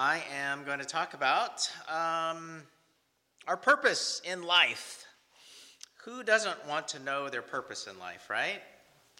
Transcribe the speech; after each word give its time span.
I 0.00 0.22
am 0.32 0.62
going 0.62 0.78
to 0.78 0.84
talk 0.84 1.14
about 1.14 1.68
um, 1.88 2.62
our 3.48 3.56
purpose 3.56 4.22
in 4.24 4.44
life. 4.44 5.04
Who 6.04 6.22
doesn't 6.22 6.68
want 6.68 6.86
to 6.88 7.00
know 7.00 7.28
their 7.28 7.42
purpose 7.42 7.88
in 7.88 7.98
life, 7.98 8.30
right? 8.30 8.60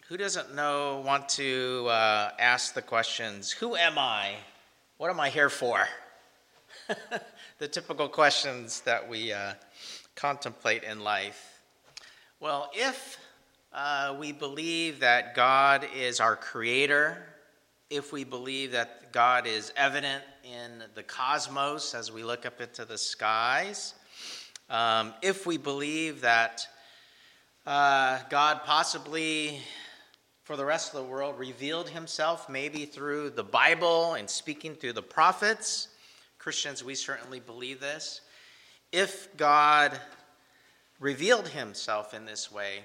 Who 0.07 0.15
doesn't 0.15 0.55
know, 0.55 1.03
want 1.05 1.27
to 1.31 1.85
uh, 1.89 2.31
ask 2.39 2.75
the 2.75 2.81
questions, 2.81 3.51
Who 3.51 3.75
am 3.75 3.97
I? 3.97 4.35
What 4.95 5.09
am 5.09 5.19
I 5.19 5.27
here 5.29 5.49
for? 5.49 5.85
the 7.59 7.67
typical 7.67 8.07
questions 8.07 8.79
that 8.85 9.09
we 9.09 9.33
uh, 9.33 9.55
contemplate 10.15 10.85
in 10.85 11.01
life. 11.01 11.59
Well, 12.39 12.71
if 12.73 13.17
uh, 13.73 14.15
we 14.17 14.31
believe 14.31 15.01
that 15.01 15.35
God 15.35 15.85
is 15.93 16.21
our 16.21 16.37
creator, 16.37 17.17
if 17.89 18.13
we 18.13 18.23
believe 18.23 18.71
that 18.71 18.98
God 19.11 19.47
is 19.47 19.73
evident 19.75 20.23
in 20.43 20.83
the 20.95 21.03
cosmos 21.03 21.95
as 21.95 22.11
we 22.11 22.23
look 22.23 22.45
up 22.45 22.61
into 22.61 22.85
the 22.85 22.97
skies, 22.97 23.93
um, 24.69 25.13
if 25.21 25.45
we 25.45 25.57
believe 25.57 26.21
that 26.21 26.67
uh, 27.65 28.19
God 28.29 28.61
possibly, 28.65 29.61
for 30.43 30.55
the 30.55 30.65
rest 30.65 30.93
of 30.93 31.03
the 31.03 31.09
world, 31.09 31.39
revealed 31.39 31.89
himself 31.89 32.49
maybe 32.49 32.85
through 32.85 33.31
the 33.31 33.43
Bible 33.43 34.13
and 34.13 34.29
speaking 34.29 34.75
through 34.75 34.93
the 34.93 35.01
prophets, 35.01 35.87
Christians, 36.37 36.83
we 36.83 36.95
certainly 36.95 37.39
believe 37.39 37.79
this. 37.79 38.21
If 38.91 39.35
God 39.37 39.99
revealed 40.99 41.47
himself 41.47 42.13
in 42.13 42.25
this 42.25 42.51
way, 42.51 42.79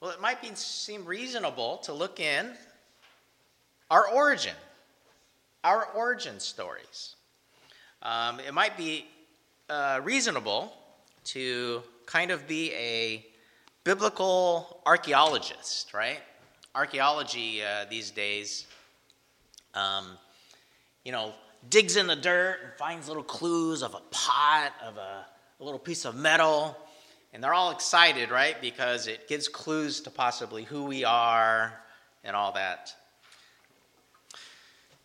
well, 0.00 0.10
it 0.10 0.20
might 0.20 0.42
be, 0.42 0.50
seem 0.54 1.04
reasonable 1.04 1.78
to 1.78 1.92
look 1.92 2.20
in 2.20 2.52
our 3.90 4.08
origin, 4.08 4.54
our 5.66 5.88
origin 5.96 6.38
stories. 6.38 7.16
Um, 8.00 8.38
it 8.38 8.54
might 8.54 8.76
be 8.76 9.04
uh, 9.68 10.00
reasonable 10.04 10.72
to 11.24 11.82
kind 12.06 12.30
of 12.30 12.46
be 12.46 12.72
a 12.74 13.26
biblical 13.82 14.80
archaeologist, 14.86 15.92
right? 15.92 16.20
Archaeology 16.72 17.64
uh, 17.64 17.84
these 17.90 18.12
days, 18.12 18.66
um, 19.74 20.16
you 21.04 21.10
know, 21.10 21.32
digs 21.68 21.96
in 21.96 22.06
the 22.06 22.14
dirt 22.14 22.58
and 22.62 22.72
finds 22.78 23.08
little 23.08 23.24
clues 23.24 23.82
of 23.82 23.94
a 23.94 24.02
pot, 24.12 24.72
of 24.86 24.96
a, 24.98 25.26
a 25.58 25.64
little 25.64 25.80
piece 25.80 26.04
of 26.04 26.14
metal, 26.14 26.78
and 27.32 27.42
they're 27.42 27.54
all 27.54 27.72
excited, 27.72 28.30
right? 28.30 28.54
Because 28.60 29.08
it 29.08 29.26
gives 29.26 29.48
clues 29.48 30.00
to 30.02 30.10
possibly 30.10 30.62
who 30.62 30.84
we 30.84 31.04
are 31.04 31.72
and 32.22 32.36
all 32.36 32.52
that. 32.52 32.94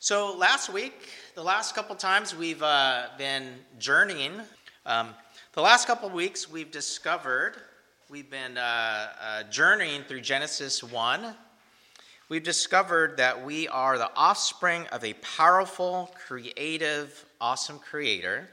So, 0.03 0.35
last 0.35 0.73
week, 0.73 1.09
the 1.35 1.43
last 1.43 1.75
couple 1.75 1.95
times 1.95 2.35
we've 2.35 2.63
uh, 2.63 3.09
been 3.19 3.53
journeying, 3.77 4.31
um, 4.83 5.09
the 5.53 5.61
last 5.61 5.85
couple 5.85 6.09
weeks 6.09 6.49
we've 6.49 6.71
discovered, 6.71 7.53
we've 8.09 8.27
been 8.31 8.57
uh, 8.57 9.09
uh, 9.21 9.43
journeying 9.51 10.01
through 10.05 10.21
Genesis 10.21 10.83
1. 10.83 11.35
We've 12.29 12.41
discovered 12.41 13.17
that 13.17 13.45
we 13.45 13.67
are 13.67 13.99
the 13.99 14.09
offspring 14.15 14.87
of 14.87 15.03
a 15.03 15.13
powerful, 15.21 16.09
creative, 16.25 17.23
awesome 17.39 17.77
creator 17.77 18.49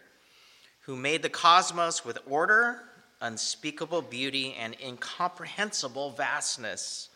who 0.80 0.96
made 0.96 1.22
the 1.22 1.30
cosmos 1.30 2.04
with 2.04 2.19
order, 2.26 2.82
unspeakable 3.22 4.02
beauty, 4.02 4.54
and 4.60 4.76
incomprehensible 4.84 6.10
vastness. 6.10 7.07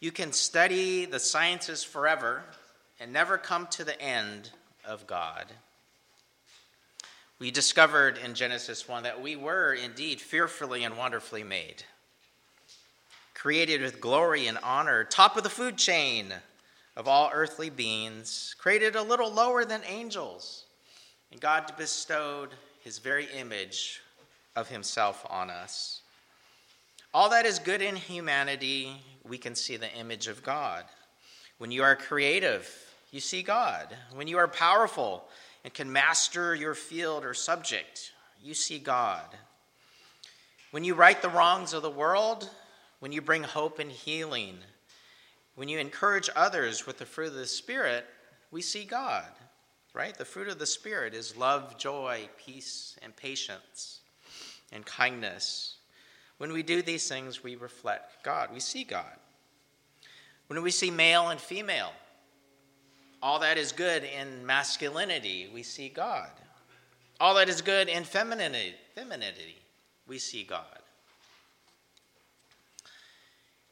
You 0.00 0.10
can 0.10 0.32
study 0.32 1.04
the 1.04 1.20
sciences 1.20 1.84
forever 1.84 2.42
and 2.98 3.12
never 3.12 3.36
come 3.36 3.66
to 3.68 3.84
the 3.84 4.00
end 4.00 4.50
of 4.82 5.06
God. 5.06 5.44
We 7.38 7.50
discovered 7.50 8.18
in 8.18 8.34
Genesis 8.34 8.88
1 8.88 9.02
that 9.02 9.20
we 9.20 9.36
were 9.36 9.74
indeed 9.74 10.18
fearfully 10.18 10.84
and 10.84 10.96
wonderfully 10.96 11.42
made, 11.42 11.84
created 13.34 13.82
with 13.82 14.00
glory 14.00 14.46
and 14.46 14.58
honor, 14.62 15.04
top 15.04 15.36
of 15.36 15.42
the 15.42 15.50
food 15.50 15.76
chain 15.76 16.32
of 16.96 17.06
all 17.06 17.30
earthly 17.32 17.68
beings, 17.68 18.54
created 18.58 18.96
a 18.96 19.02
little 19.02 19.30
lower 19.30 19.66
than 19.66 19.82
angels. 19.86 20.64
And 21.30 21.40
God 21.40 21.72
bestowed 21.76 22.50
his 22.82 22.98
very 22.98 23.26
image 23.38 24.00
of 24.56 24.68
himself 24.68 25.26
on 25.28 25.50
us. 25.50 26.00
All 27.12 27.28
that 27.30 27.44
is 27.44 27.58
good 27.58 27.82
in 27.82 27.96
humanity, 27.96 29.02
we 29.30 29.38
can 29.38 29.54
see 29.54 29.76
the 29.76 29.92
image 29.94 30.26
of 30.26 30.42
God. 30.42 30.84
When 31.58 31.70
you 31.70 31.84
are 31.84 31.94
creative, 31.94 32.68
you 33.12 33.20
see 33.20 33.42
God. 33.42 33.86
When 34.12 34.26
you 34.26 34.38
are 34.38 34.48
powerful 34.48 35.24
and 35.64 35.72
can 35.72 35.92
master 35.92 36.54
your 36.54 36.74
field 36.74 37.24
or 37.24 37.32
subject, 37.32 38.12
you 38.42 38.54
see 38.54 38.80
God. 38.80 39.24
When 40.72 40.84
you 40.84 40.94
right 40.94 41.20
the 41.22 41.28
wrongs 41.28 41.72
of 41.72 41.82
the 41.82 41.90
world, 41.90 42.50
when 42.98 43.12
you 43.12 43.22
bring 43.22 43.44
hope 43.44 43.78
and 43.78 43.90
healing, 43.90 44.58
when 45.54 45.68
you 45.68 45.78
encourage 45.78 46.28
others 46.34 46.86
with 46.86 46.98
the 46.98 47.06
fruit 47.06 47.28
of 47.28 47.34
the 47.34 47.46
Spirit, 47.46 48.04
we 48.50 48.62
see 48.62 48.84
God, 48.84 49.30
right? 49.94 50.16
The 50.16 50.24
fruit 50.24 50.48
of 50.48 50.58
the 50.58 50.66
Spirit 50.66 51.14
is 51.14 51.36
love, 51.36 51.78
joy, 51.78 52.28
peace, 52.44 52.98
and 53.02 53.14
patience, 53.14 54.00
and 54.72 54.84
kindness. 54.84 55.76
When 56.40 56.54
we 56.54 56.62
do 56.62 56.80
these 56.80 57.06
things, 57.06 57.44
we 57.44 57.54
reflect 57.54 58.24
God. 58.24 58.48
We 58.50 58.60
see 58.60 58.82
God. 58.82 59.18
When 60.46 60.62
we 60.62 60.70
see 60.70 60.90
male 60.90 61.28
and 61.28 61.38
female, 61.38 61.92
all 63.22 63.40
that 63.40 63.58
is 63.58 63.72
good 63.72 64.04
in 64.04 64.46
masculinity, 64.46 65.50
we 65.52 65.62
see 65.62 65.90
God. 65.90 66.30
All 67.20 67.34
that 67.34 67.50
is 67.50 67.60
good 67.60 67.90
in 67.90 68.04
femininity, 68.04 68.74
femininity 68.94 69.58
we 70.08 70.16
see 70.16 70.42
God. 70.42 70.64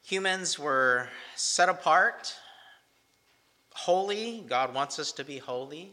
Humans 0.02 0.58
were 0.58 1.08
set 1.36 1.70
apart, 1.70 2.34
holy. 3.72 4.44
God 4.46 4.74
wants 4.74 4.98
us 4.98 5.10
to 5.12 5.24
be 5.24 5.38
holy. 5.38 5.92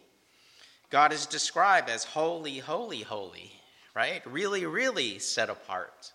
God 0.89 1.13
is 1.13 1.25
described 1.25 1.89
as 1.89 2.03
holy, 2.03 2.57
holy, 2.57 3.01
holy, 3.01 3.53
right? 3.95 4.21
Really, 4.25 4.65
really 4.65 5.19
set 5.19 5.49
apart. 5.49 6.11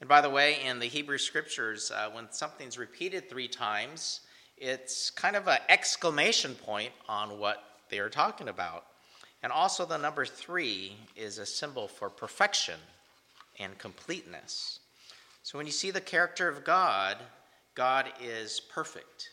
And 0.00 0.08
by 0.08 0.20
the 0.20 0.30
way, 0.30 0.62
in 0.64 0.78
the 0.78 0.86
Hebrew 0.86 1.18
scriptures, 1.18 1.90
uh, 1.90 2.10
when 2.12 2.30
something's 2.30 2.78
repeated 2.78 3.30
three 3.30 3.48
times, 3.48 4.20
it's 4.58 5.10
kind 5.10 5.36
of 5.36 5.48
an 5.48 5.58
exclamation 5.68 6.54
point 6.54 6.92
on 7.08 7.38
what 7.38 7.62
they're 7.90 8.10
talking 8.10 8.48
about. 8.48 8.84
And 9.42 9.52
also, 9.52 9.86
the 9.86 9.96
number 9.96 10.26
three 10.26 10.96
is 11.14 11.38
a 11.38 11.46
symbol 11.46 11.88
for 11.88 12.10
perfection 12.10 12.80
and 13.58 13.78
completeness. 13.78 14.80
So, 15.42 15.58
when 15.58 15.66
you 15.66 15.72
see 15.72 15.90
the 15.90 16.00
character 16.00 16.48
of 16.48 16.64
God, 16.64 17.18
God 17.74 18.06
is 18.20 18.60
perfect, 18.60 19.30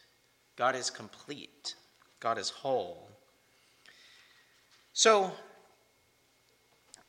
God 0.55 0.75
is 0.75 0.89
complete, 0.89 1.75
God 2.19 2.37
is 2.37 2.49
whole. 2.49 3.09
So, 4.93 5.31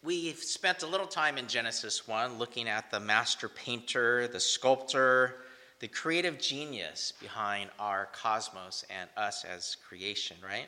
We've 0.04 0.36
spent 0.36 0.82
a 0.82 0.86
little 0.86 1.06
time 1.06 1.38
in 1.38 1.46
Genesis 1.46 2.06
1 2.06 2.38
looking 2.38 2.68
at 2.68 2.90
the 2.90 3.00
master 3.00 3.48
painter, 3.48 4.28
the 4.28 4.38
sculptor, 4.38 5.36
the 5.80 5.88
creative 5.88 6.38
genius 6.38 7.14
behind 7.22 7.70
our 7.78 8.10
cosmos 8.12 8.84
and 8.90 9.08
us 9.16 9.46
as 9.46 9.78
creation, 9.88 10.36
right? 10.46 10.66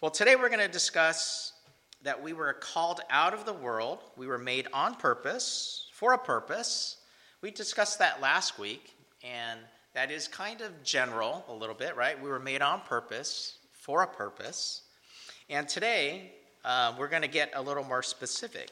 Well, 0.00 0.10
today 0.10 0.34
we're 0.34 0.48
going 0.48 0.60
to 0.60 0.68
discuss 0.68 1.52
that 2.02 2.22
we 2.22 2.32
were 2.32 2.54
called 2.54 3.02
out 3.10 3.34
of 3.34 3.44
the 3.44 3.52
world. 3.52 3.98
We 4.16 4.28
were 4.28 4.38
made 4.38 4.66
on 4.72 4.94
purpose, 4.94 5.90
for 5.92 6.14
a 6.14 6.18
purpose. 6.18 6.96
We 7.42 7.50
discussed 7.50 7.98
that 7.98 8.18
last 8.18 8.58
week, 8.58 8.94
and 9.22 9.60
that 9.92 10.10
is 10.10 10.26
kind 10.26 10.62
of 10.62 10.82
general 10.84 11.44
a 11.48 11.52
little 11.52 11.74
bit, 11.74 11.96
right? 11.96 12.18
We 12.18 12.30
were 12.30 12.40
made 12.40 12.62
on 12.62 12.80
purpose, 12.80 13.58
for 13.74 14.02
a 14.02 14.06
purpose. 14.06 14.84
And 15.50 15.68
today, 15.68 16.32
uh, 16.64 16.94
we're 16.98 17.08
going 17.08 17.22
to 17.22 17.28
get 17.28 17.50
a 17.54 17.62
little 17.62 17.84
more 17.84 18.02
specific. 18.02 18.70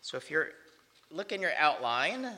So 0.00 0.16
if 0.16 0.30
you're 0.30 0.50
look 1.10 1.32
in 1.32 1.40
your 1.40 1.52
outline, 1.58 2.30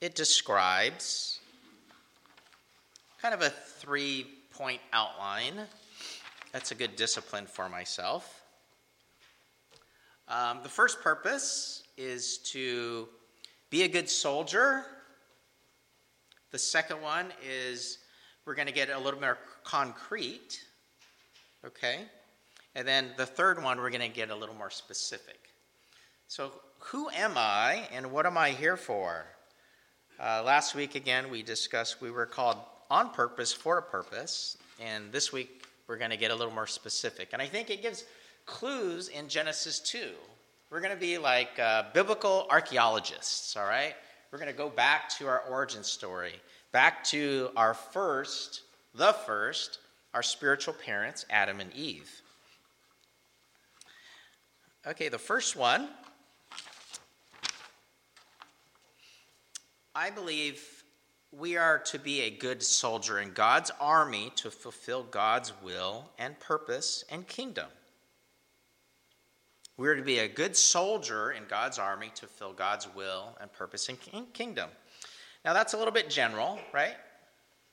it 0.00 0.14
describes 0.14 1.40
kind 3.20 3.34
of 3.34 3.42
a 3.42 3.50
three 3.50 4.26
point 4.52 4.80
outline. 4.92 5.54
That's 6.52 6.70
a 6.70 6.74
good 6.74 6.96
discipline 6.96 7.46
for 7.46 7.68
myself. 7.68 8.42
Um, 10.28 10.60
the 10.62 10.68
first 10.68 11.00
purpose 11.00 11.82
is 11.96 12.38
to 12.52 13.08
be 13.68 13.82
a 13.82 13.88
good 13.88 14.08
soldier. 14.08 14.84
The 16.52 16.58
second 16.58 17.02
one 17.02 17.32
is 17.48 17.98
we're 18.44 18.54
going 18.54 18.68
to 18.68 18.74
get 18.74 18.90
a 18.90 18.98
little 18.98 19.20
more 19.20 19.38
concrete. 19.64 20.62
Okay? 21.64 22.00
And 22.74 22.86
then 22.86 23.10
the 23.16 23.26
third 23.26 23.62
one, 23.62 23.78
we're 23.78 23.90
going 23.90 24.00
to 24.00 24.08
get 24.08 24.30
a 24.30 24.36
little 24.36 24.54
more 24.54 24.70
specific. 24.70 25.38
So, 26.28 26.52
who 26.78 27.10
am 27.10 27.32
I 27.36 27.88
and 27.92 28.12
what 28.12 28.24
am 28.24 28.38
I 28.38 28.50
here 28.50 28.76
for? 28.76 29.26
Uh, 30.18 30.42
last 30.44 30.74
week, 30.74 30.94
again, 30.94 31.30
we 31.30 31.42
discussed 31.42 32.00
we 32.00 32.10
were 32.10 32.26
called 32.26 32.56
on 32.90 33.10
purpose 33.10 33.52
for 33.52 33.78
a 33.78 33.82
purpose. 33.82 34.56
And 34.80 35.12
this 35.12 35.32
week, 35.32 35.64
we're 35.86 35.98
going 35.98 36.10
to 36.10 36.16
get 36.16 36.30
a 36.30 36.34
little 36.34 36.52
more 36.52 36.66
specific. 36.66 37.30
And 37.32 37.42
I 37.42 37.46
think 37.46 37.70
it 37.70 37.82
gives 37.82 38.04
clues 38.46 39.08
in 39.08 39.28
Genesis 39.28 39.80
2. 39.80 40.10
We're 40.70 40.80
going 40.80 40.94
to 40.94 41.00
be 41.00 41.18
like 41.18 41.58
uh, 41.58 41.84
biblical 41.92 42.46
archaeologists, 42.50 43.56
all 43.56 43.66
right? 43.66 43.94
We're 44.30 44.38
going 44.38 44.50
to 44.50 44.56
go 44.56 44.68
back 44.68 45.08
to 45.18 45.26
our 45.26 45.40
origin 45.40 45.82
story, 45.82 46.34
back 46.70 47.02
to 47.04 47.50
our 47.56 47.74
first, 47.74 48.62
the 48.94 49.12
first, 49.12 49.78
our 50.14 50.22
spiritual 50.22 50.74
parents, 50.74 51.26
Adam 51.28 51.60
and 51.60 51.74
Eve. 51.74 52.22
Okay, 54.86 55.10
the 55.10 55.18
first 55.18 55.56
one, 55.56 55.90
I 59.94 60.08
believe 60.08 60.84
we 61.32 61.58
are 61.58 61.78
to 61.80 61.98
be 61.98 62.22
a 62.22 62.30
good 62.30 62.62
soldier 62.62 63.18
in 63.18 63.32
God's 63.32 63.70
army 63.78 64.32
to 64.36 64.50
fulfill 64.50 65.02
God's 65.02 65.52
will 65.62 66.08
and 66.18 66.38
purpose 66.40 67.04
and 67.10 67.26
kingdom. 67.26 67.66
We're 69.76 69.96
to 69.96 70.02
be 70.02 70.20
a 70.20 70.28
good 70.28 70.56
soldier 70.56 71.32
in 71.32 71.42
God's 71.46 71.78
army 71.78 72.10
to 72.14 72.26
fulfill 72.26 72.54
God's 72.54 72.88
will 72.94 73.36
and 73.38 73.52
purpose 73.52 73.86
and 73.90 73.98
kingdom. 74.32 74.70
Now, 75.44 75.52
that's 75.52 75.74
a 75.74 75.76
little 75.76 75.92
bit 75.92 76.08
general, 76.08 76.58
right? 76.72 76.96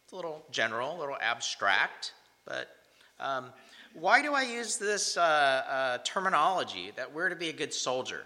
It's 0.03 0.11
a 0.11 0.15
little 0.17 0.43
general, 0.51 0.97
a 0.97 0.99
little 0.99 1.17
abstract, 1.21 2.11
but 2.43 2.67
um, 3.21 3.45
why 3.93 4.21
do 4.21 4.33
I 4.33 4.43
use 4.43 4.77
this 4.77 5.17
uh, 5.17 5.21
uh, 5.21 5.97
terminology 6.03 6.91
that 6.95 7.13
we're 7.13 7.29
to 7.29 7.35
be 7.35 7.49
a 7.49 7.53
good 7.53 7.73
soldier 7.73 8.23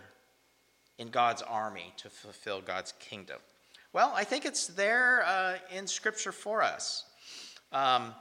in 0.98 1.10
God's 1.10 1.42
army 1.42 1.94
to 1.98 2.10
fulfill 2.10 2.62
God's 2.62 2.94
kingdom? 3.00 3.40
Well, 3.94 4.14
I 4.16 4.24
think 4.24 4.46
it's 4.46 4.68
there 4.68 5.24
uh, 5.26 5.56
in 5.76 5.88
Scripture 5.88 6.32
for 6.32 6.62
us. 6.62 7.06
Um, 7.72 8.14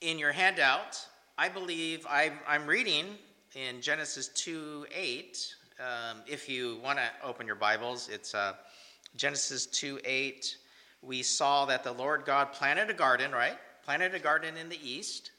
in 0.00 0.18
your 0.18 0.32
handout, 0.32 1.06
I 1.36 1.48
believe 1.48 2.06
i 2.08 2.30
am 2.48 2.66
reading 2.66 3.06
in 3.54 3.80
Genesis 3.80 4.28
2 4.28 4.86
8. 4.94 5.54
Um, 5.80 6.18
if 6.26 6.48
you 6.48 6.78
want 6.82 6.98
to 6.98 7.08
open 7.22 7.46
your 7.46 7.56
Bibles, 7.56 8.08
it's 8.08 8.34
uh, 8.34 8.54
Genesis 9.16 9.66
2 9.66 10.00
8. 10.04 10.56
We 11.04 11.22
saw 11.22 11.66
that 11.66 11.84
the 11.84 11.92
Lord 11.92 12.24
God 12.24 12.52
planted 12.52 12.90
a 12.90 12.94
garden, 12.94 13.32
right? 13.32 13.58
Planted 13.84 14.14
a 14.14 14.18
garden 14.18 14.56
in 14.56 14.68
the 14.68 14.80
east. 14.82 15.30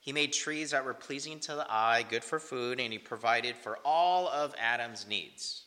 He 0.00 0.12
made 0.12 0.32
trees 0.32 0.70
that 0.70 0.84
were 0.84 0.94
pleasing 0.94 1.38
to 1.40 1.54
the 1.54 1.66
eye, 1.68 2.04
good 2.08 2.24
for 2.24 2.38
food, 2.38 2.80
and 2.80 2.92
he 2.92 2.98
provided 2.98 3.56
for 3.56 3.78
all 3.84 4.28
of 4.28 4.54
Adam's 4.58 5.06
needs. 5.08 5.64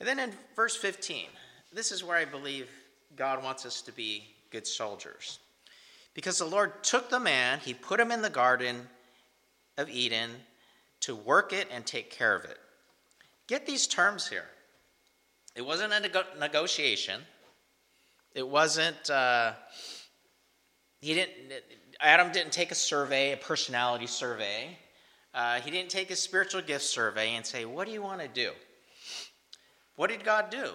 And 0.00 0.08
then 0.08 0.18
in 0.18 0.32
verse 0.54 0.76
15, 0.76 1.26
this 1.72 1.92
is 1.92 2.04
where 2.04 2.16
I 2.16 2.24
believe 2.24 2.68
God 3.16 3.42
wants 3.42 3.64
us 3.66 3.82
to 3.82 3.92
be 3.92 4.34
good 4.50 4.66
soldiers. 4.66 5.38
Because 6.14 6.38
the 6.38 6.46
Lord 6.46 6.82
took 6.82 7.10
the 7.10 7.20
man, 7.20 7.60
he 7.60 7.74
put 7.74 8.00
him 8.00 8.10
in 8.10 8.22
the 8.22 8.30
garden 8.30 8.88
of 9.76 9.90
Eden 9.90 10.30
to 11.00 11.14
work 11.14 11.52
it 11.52 11.68
and 11.70 11.84
take 11.84 12.10
care 12.10 12.34
of 12.34 12.44
it. 12.44 12.58
Get 13.46 13.66
these 13.66 13.86
terms 13.86 14.26
here. 14.26 14.46
It 15.54 15.64
wasn't 15.64 15.92
a 15.92 16.00
nego- 16.00 16.24
negotiation. 16.38 17.20
It 18.36 18.46
wasn't, 18.46 19.08
uh, 19.08 19.54
he 21.00 21.14
didn't, 21.14 21.54
Adam 21.98 22.30
didn't 22.32 22.52
take 22.52 22.70
a 22.70 22.74
survey, 22.74 23.32
a 23.32 23.36
personality 23.38 24.06
survey. 24.06 24.76
Uh, 25.32 25.58
he 25.60 25.70
didn't 25.70 25.88
take 25.88 26.10
a 26.10 26.16
spiritual 26.16 26.60
gift 26.60 26.84
survey 26.84 27.34
and 27.34 27.46
say, 27.46 27.64
What 27.64 27.86
do 27.86 27.94
you 27.94 28.02
want 28.02 28.20
to 28.20 28.28
do? 28.28 28.50
What 29.96 30.10
did 30.10 30.22
God 30.22 30.50
do? 30.50 30.72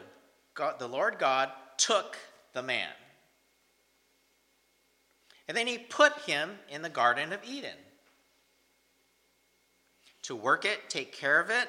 God, 0.55 0.79
the 0.79 0.87
Lord 0.87 1.19
God 1.19 1.51
took 1.77 2.17
the 2.53 2.63
man. 2.63 2.89
And 5.47 5.55
then 5.55 5.67
he 5.67 5.77
put 5.77 6.13
him 6.21 6.57
in 6.67 6.81
the 6.81 6.89
Garden 6.89 7.31
of 7.31 7.41
Eden 7.47 7.77
to 10.23 10.35
work 10.35 10.65
it, 10.65 10.89
take 10.89 11.13
care 11.13 11.39
of 11.39 11.51
it. 11.51 11.67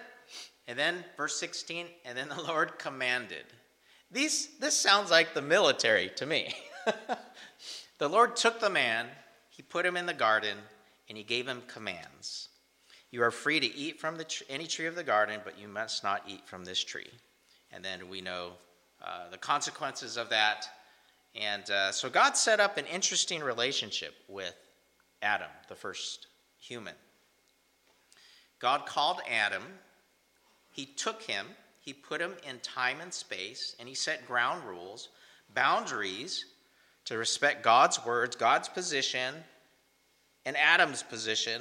And 0.67 0.79
then, 0.79 1.05
verse 1.19 1.39
16, 1.39 1.87
and 2.07 2.17
then 2.17 2.31
the 2.31 2.43
Lord 2.49 2.79
commanded. 2.79 3.45
These, 4.13 4.49
this 4.61 4.77
sounds 4.77 5.11
like 5.11 5.35
the 5.35 5.43
military 5.43 6.11
to 6.17 6.27
me. 6.27 6.55
the 7.99 8.09
Lord 8.09 8.37
took 8.37 8.61
the 8.61 8.71
man, 8.71 9.07
he 9.49 9.63
put 9.63 9.87
him 9.87 9.97
in 9.97 10.07
the 10.07 10.15
garden, 10.15 10.59
and 11.09 11.17
he 11.17 11.25
gave 11.25 11.47
him 11.47 11.63
commands. 11.67 12.49
You 13.11 13.23
are 13.23 13.31
free 13.31 13.61
to 13.61 13.75
eat 13.75 14.01
from 14.01 14.19
tr- 14.19 14.45
any 14.49 14.67
tree 14.67 14.87
of 14.87 14.95
the 14.95 15.05
garden, 15.05 15.41
but 15.45 15.59
you 15.59 15.69
must 15.69 16.05
not 16.05 16.23
eat 16.27 16.47
from 16.47 16.65
this 16.65 16.83
tree. 16.83 17.11
And 17.71 17.85
then 17.85 18.09
we 18.09 18.21
know 18.21 18.53
uh, 19.03 19.31
the 19.31 19.39
consequences 19.39 20.17
of 20.17 20.29
that 20.31 20.69
and 21.35 21.69
uh, 21.71 21.93
so 21.93 22.11
God 22.11 22.37
set 22.37 22.61
up 22.61 22.77
an 22.77 22.87
interesting 22.87 23.43
relationship 23.43 24.15
with 24.29 24.55
Adam, 25.23 25.49
the 25.69 25.75
first 25.75 26.27
human. 26.59 26.95
God 28.59 28.87
called 28.87 29.21
Adam, 29.29 29.63
he 30.71 30.85
took 30.85 31.23
him, 31.23 31.47
he 31.83 31.93
put 31.93 32.21
him 32.21 32.35
in 32.49 32.61
time 32.61 33.01
and 33.01 33.13
space, 33.13 33.75
and 33.81 33.89
he 33.89 33.95
set 33.95 34.27
ground 34.27 34.65
rules, 34.65 35.09
boundaries 35.53 36.47
to 37.05 37.19
respect 37.19 37.65
God's 37.65 38.05
words, 38.07 38.37
God's 38.37 38.69
position, 38.69 39.35
and 40.47 40.57
Adam's 40.57 41.03
position. 41.03 41.61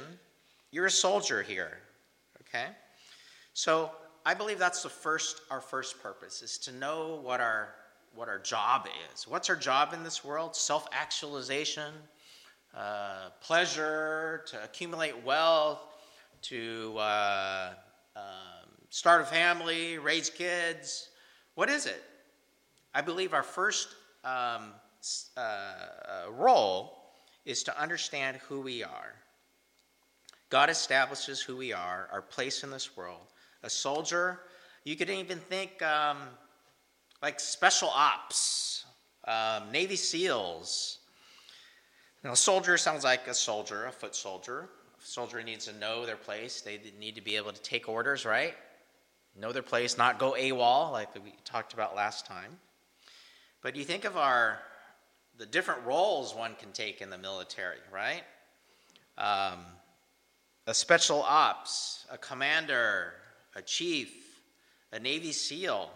You're 0.70 0.86
a 0.86 0.90
soldier 0.90 1.42
here, 1.42 1.76
okay? 2.42 2.66
So 3.52 3.90
I 4.24 4.34
believe 4.34 4.60
that's 4.60 4.84
the 4.84 4.88
first 4.88 5.40
our 5.50 5.60
first 5.60 6.00
purpose 6.00 6.40
is 6.40 6.56
to 6.58 6.72
know 6.72 7.20
what 7.22 7.40
our 7.40 7.74
what 8.14 8.28
our 8.28 8.38
job 8.38 8.86
is. 9.12 9.26
What's 9.26 9.50
our 9.50 9.56
job 9.56 9.92
in 9.92 10.04
this 10.04 10.24
world? 10.24 10.54
Self 10.54 10.86
actualization, 10.92 11.92
uh, 12.76 13.30
pleasure, 13.40 14.44
to 14.46 14.62
accumulate 14.62 15.20
wealth, 15.24 15.80
to 16.42 16.96
uh, 16.98 17.72
um, 18.14 18.61
start 18.92 19.22
a 19.22 19.24
family, 19.24 19.96
raise 19.96 20.28
kids. 20.28 21.08
What 21.54 21.70
is 21.70 21.86
it? 21.86 22.04
I 22.94 23.00
believe 23.00 23.32
our 23.32 23.42
first 23.42 23.88
um, 24.22 24.74
uh, 25.34 26.30
role 26.30 26.98
is 27.46 27.62
to 27.62 27.80
understand 27.80 28.36
who 28.48 28.60
we 28.60 28.84
are. 28.84 29.14
God 30.50 30.68
establishes 30.68 31.40
who 31.40 31.56
we 31.56 31.72
are, 31.72 32.06
our 32.12 32.20
place 32.20 32.64
in 32.64 32.70
this 32.70 32.94
world. 32.94 33.32
A 33.62 33.70
soldier, 33.70 34.40
you 34.84 34.94
could 34.94 35.08
even 35.08 35.38
think 35.38 35.80
um, 35.80 36.18
like 37.22 37.40
special 37.40 37.88
ops, 37.88 38.84
um, 39.26 39.72
Navy 39.72 39.96
SEALs. 39.96 40.98
Now, 42.22 42.32
a 42.32 42.36
soldier 42.36 42.76
sounds 42.76 43.04
like 43.04 43.26
a 43.26 43.34
soldier, 43.34 43.86
a 43.86 43.90
foot 43.90 44.14
soldier. 44.14 44.68
A 45.02 45.06
soldier 45.06 45.42
needs 45.42 45.64
to 45.64 45.72
know 45.78 46.04
their 46.04 46.16
place. 46.16 46.60
They 46.60 46.78
need 47.00 47.14
to 47.14 47.22
be 47.22 47.36
able 47.36 47.52
to 47.52 47.62
take 47.62 47.88
orders, 47.88 48.26
right? 48.26 48.54
Know 49.34 49.52
their 49.52 49.62
place, 49.62 49.96
not 49.96 50.18
go 50.18 50.32
AWOL 50.38 50.92
like 50.92 51.14
we 51.14 51.34
talked 51.44 51.72
about 51.72 51.96
last 51.96 52.26
time. 52.26 52.58
But 53.62 53.76
you 53.76 53.84
think 53.84 54.04
of 54.04 54.16
our 54.16 54.58
the 55.38 55.46
different 55.46 55.84
roles 55.84 56.34
one 56.34 56.54
can 56.56 56.72
take 56.72 57.00
in 57.00 57.08
the 57.08 57.18
military, 57.18 57.78
right? 57.90 58.22
Um, 59.16 59.60
a 60.66 60.74
special 60.74 61.22
ops, 61.22 62.06
a 62.10 62.18
commander, 62.18 63.14
a 63.56 63.62
chief, 63.62 64.12
a 64.92 65.00
Navy 65.00 65.32
SEAL, 65.32 65.90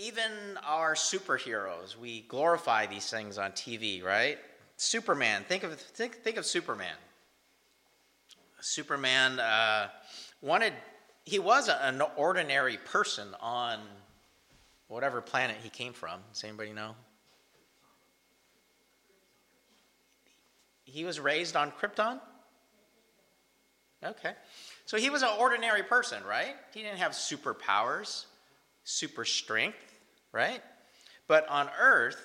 even 0.00 0.32
our 0.64 0.94
superheroes, 0.94 1.94
we 1.96 2.22
glorify 2.22 2.86
these 2.86 3.10
things 3.10 3.36
on 3.36 3.52
TV, 3.52 4.02
right? 4.02 4.38
Superman, 4.78 5.44
think 5.46 5.62
of 5.62 5.78
think, 5.78 6.16
think 6.16 6.38
of 6.38 6.46
Superman. 6.46 6.94
Superman 8.60 9.38
uh, 9.38 9.88
wanted 10.40 10.72
he 11.24 11.38
was 11.38 11.68
an 11.68 12.02
ordinary 12.16 12.78
person 12.78 13.28
on 13.40 13.80
whatever 14.88 15.20
planet 15.20 15.56
he 15.62 15.68
came 15.68 15.92
from. 15.92 16.20
Does 16.32 16.42
anybody 16.44 16.72
know? 16.72 16.94
He 20.84 21.04
was 21.04 21.20
raised 21.20 21.56
on 21.56 21.70
Krypton? 21.70 22.20
Okay. 24.04 24.32
So 24.86 24.96
he 24.96 25.10
was 25.10 25.22
an 25.22 25.28
ordinary 25.38 25.82
person, 25.82 26.24
right? 26.24 26.56
He 26.72 26.82
didn't 26.82 26.98
have 26.98 27.12
superpowers, 27.12 28.24
super 28.82 29.24
strength 29.24 29.90
right? 30.32 30.62
But 31.26 31.48
on 31.48 31.68
earth, 31.78 32.20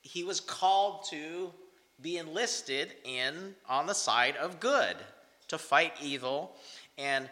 he 0.00 0.24
was 0.24 0.40
called 0.40 1.04
to 1.10 1.52
be 2.00 2.18
enlisted 2.18 2.92
in 3.04 3.54
on 3.68 3.86
the 3.86 3.94
side 3.94 4.36
of 4.36 4.60
good, 4.60 4.96
to 5.52 5.58
fight 5.58 5.92
evil. 6.02 6.56
And 6.96 7.28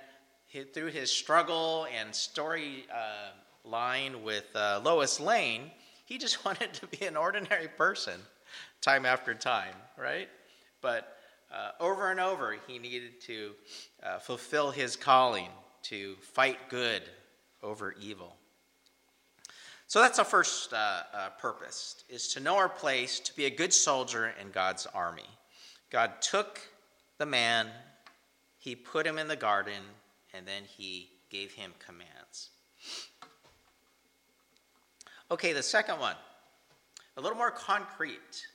through 0.75 0.89
his 0.89 1.11
struggle 1.11 1.87
and 1.99 2.15
story 2.15 2.85
uh, 2.95 3.31
line 3.65 4.23
with 4.23 4.45
uh, 4.55 4.83
Lois 4.85 5.21
Lane, 5.21 5.71
he 6.05 6.19
just 6.19 6.45
wanted 6.45 6.75
to 6.75 6.87
be 6.87 7.07
an 7.07 7.17
ordinary 7.17 7.69
person 7.69 8.21
time 8.83 9.07
after 9.07 9.33
time, 9.33 9.75
right? 9.97 10.29
But 10.83 11.17
uh, 11.51 11.71
over 11.81 12.11
and 12.11 12.21
over, 12.21 12.57
he 12.67 12.79
needed 12.79 13.23
to 13.23 13.53
uh, 14.03 14.19
fulfill 14.19 14.71
his 14.71 14.97
calling 14.97 15.49
to 15.85 16.17
fight 16.21 16.69
good 16.69 17.03
over 17.63 17.95
evil. 17.99 18.37
So 19.87 20.03
that's 20.03 20.19
our 20.19 20.27
first 20.27 20.75
uh, 20.75 20.77
uh, 21.15 21.29
purpose, 21.39 22.05
is 22.11 22.29
to 22.35 22.41
know 22.41 22.57
our 22.57 22.69
place, 22.69 23.19
to 23.21 23.35
be 23.35 23.47
a 23.47 23.51
good 23.51 23.73
soldier 23.73 24.35
in 24.39 24.51
God's 24.51 24.87
army. 24.95 25.29
God 25.91 26.21
took 26.21 26.61
the 27.17 27.27
man, 27.27 27.69
he 28.61 28.77
put 28.77 29.07
him 29.07 29.19
in 29.19 29.27
the 29.27 29.37
garden, 29.37 29.83
and 30.35 30.47
then 30.47 30.63
he 30.65 31.09
gave 31.31 31.53
him 31.53 31.73
commands. 31.85 32.51
Okay, 35.31 35.53
the 35.53 35.63
second 35.63 35.99
one, 35.99 36.15
a 37.17 37.21
little 37.21 37.39
more 37.39 37.51
concrete 37.51 38.47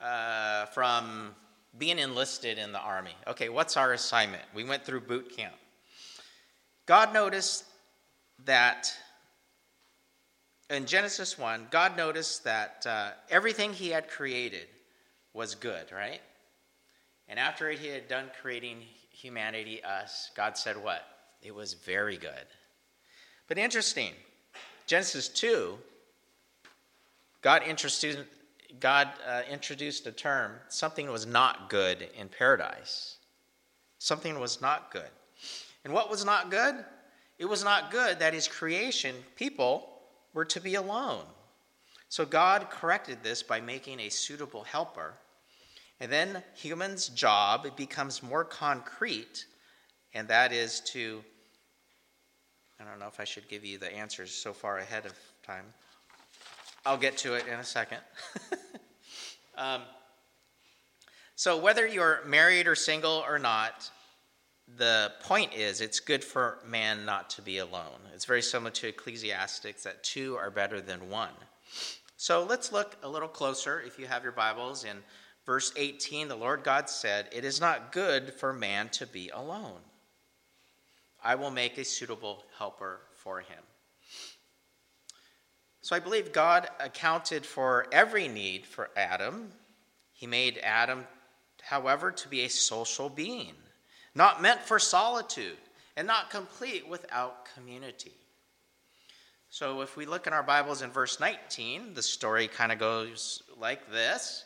uh, 0.00 0.66
from 0.66 1.34
being 1.78 1.98
enlisted 1.98 2.58
in 2.58 2.72
the 2.72 2.78
army. 2.78 3.14
Okay, 3.26 3.48
what's 3.48 3.76
our 3.76 3.92
assignment? 3.92 4.42
We 4.54 4.62
went 4.62 4.84
through 4.84 5.00
boot 5.00 5.36
camp. 5.36 5.54
God 6.86 7.12
noticed 7.12 7.64
that 8.44 8.92
in 10.68 10.86
Genesis 10.86 11.36
1, 11.36 11.66
God 11.72 11.96
noticed 11.96 12.44
that 12.44 12.86
uh, 12.88 13.10
everything 13.30 13.72
he 13.72 13.88
had 13.88 14.08
created 14.08 14.68
was 15.34 15.56
good, 15.56 15.90
right? 15.92 16.20
And 17.28 17.38
after 17.38 17.70
he 17.70 17.88
had 17.88 18.06
done 18.06 18.30
creating 18.40 18.82
humanity, 19.20 19.82
us, 19.84 20.30
God 20.34 20.56
said 20.56 20.82
what? 20.82 21.06
It 21.42 21.54
was 21.54 21.74
very 21.74 22.16
good. 22.16 22.46
But 23.48 23.58
interesting, 23.58 24.12
Genesis 24.86 25.28
2, 25.28 25.76
God 27.42 27.62
introduced, 27.62 28.18
God, 28.80 29.08
uh, 29.26 29.42
introduced 29.50 30.06
a 30.06 30.12
term, 30.12 30.52
something 30.68 31.10
was 31.10 31.26
not 31.26 31.68
good 31.68 32.08
in 32.18 32.28
paradise. 32.28 33.16
Something 33.98 34.38
was 34.38 34.60
not 34.60 34.90
good. 34.90 35.10
And 35.84 35.92
what 35.92 36.10
was 36.10 36.24
not 36.24 36.50
good? 36.50 36.84
It 37.38 37.46
was 37.46 37.64
not 37.64 37.90
good 37.90 38.18
that 38.18 38.34
his 38.34 38.48
creation, 38.48 39.14
people, 39.36 39.88
were 40.34 40.44
to 40.46 40.60
be 40.60 40.74
alone. 40.74 41.24
So 42.08 42.24
God 42.26 42.68
corrected 42.70 43.18
this 43.22 43.42
by 43.42 43.60
making 43.60 44.00
a 44.00 44.08
suitable 44.08 44.64
helper. 44.64 45.14
And 46.00 46.10
then 46.10 46.42
human's 46.54 47.08
job 47.08 47.76
becomes 47.76 48.22
more 48.22 48.44
concrete, 48.44 49.44
and 50.14 50.26
that 50.28 50.52
is 50.52 50.80
to 50.92 51.22
I 52.80 52.84
don't 52.84 52.98
know 52.98 53.08
if 53.08 53.20
I 53.20 53.24
should 53.24 53.46
give 53.46 53.62
you 53.62 53.76
the 53.76 53.92
answers 53.92 54.30
so 54.30 54.54
far 54.54 54.78
ahead 54.78 55.04
of 55.04 55.12
time. 55.46 55.66
I'll 56.86 56.96
get 56.96 57.18
to 57.18 57.34
it 57.34 57.46
in 57.46 57.58
a 57.58 57.64
second. 57.64 57.98
um, 59.58 59.82
so, 61.34 61.58
whether 61.58 61.86
you're 61.86 62.20
married 62.24 62.66
or 62.66 62.74
single 62.74 63.22
or 63.26 63.38
not, 63.38 63.90
the 64.78 65.12
point 65.22 65.52
is 65.52 65.82
it's 65.82 66.00
good 66.00 66.24
for 66.24 66.58
man 66.66 67.04
not 67.04 67.28
to 67.30 67.42
be 67.42 67.58
alone. 67.58 68.00
It's 68.14 68.24
very 68.24 68.42
similar 68.42 68.70
to 68.70 68.88
Ecclesiastics 68.88 69.82
that 69.82 70.02
two 70.02 70.36
are 70.36 70.50
better 70.50 70.80
than 70.80 71.10
one. 71.10 71.34
So 72.16 72.44
let's 72.44 72.72
look 72.72 72.96
a 73.02 73.08
little 73.08 73.28
closer, 73.28 73.80
if 73.80 73.98
you 73.98 74.06
have 74.06 74.22
your 74.22 74.32
Bibles. 74.32 74.84
In 74.84 74.98
verse 75.50 75.72
18, 75.74 76.28
the 76.28 76.36
Lord 76.36 76.62
God 76.62 76.88
said, 76.88 77.28
It 77.32 77.44
is 77.44 77.60
not 77.60 77.90
good 77.90 78.32
for 78.34 78.52
man 78.52 78.88
to 78.90 79.04
be 79.04 79.30
alone. 79.30 79.80
I 81.24 81.34
will 81.34 81.50
make 81.50 81.76
a 81.76 81.84
suitable 81.84 82.44
helper 82.56 83.00
for 83.16 83.40
him. 83.40 83.58
So 85.80 85.96
I 85.96 85.98
believe 85.98 86.30
God 86.30 86.68
accounted 86.78 87.44
for 87.44 87.88
every 87.90 88.28
need 88.28 88.64
for 88.64 88.90
Adam. 88.96 89.50
He 90.12 90.28
made 90.28 90.60
Adam, 90.62 91.04
however, 91.62 92.12
to 92.12 92.28
be 92.28 92.42
a 92.42 92.48
social 92.48 93.08
being 93.08 93.54
not 94.14 94.40
meant 94.40 94.60
for 94.60 94.78
solitude, 94.78 95.58
and 95.96 96.06
not 96.06 96.30
complete 96.30 96.88
without 96.88 97.48
community. 97.54 98.12
So, 99.50 99.80
if 99.80 99.96
we 99.96 100.06
look 100.06 100.26
in 100.26 100.32
our 100.32 100.42
Bibles 100.44 100.82
in 100.82 100.90
verse 100.90 101.18
19, 101.18 101.94
the 101.94 102.02
story 102.02 102.46
kind 102.46 102.70
of 102.70 102.78
goes 102.78 103.42
like 103.58 103.90
this 103.90 104.44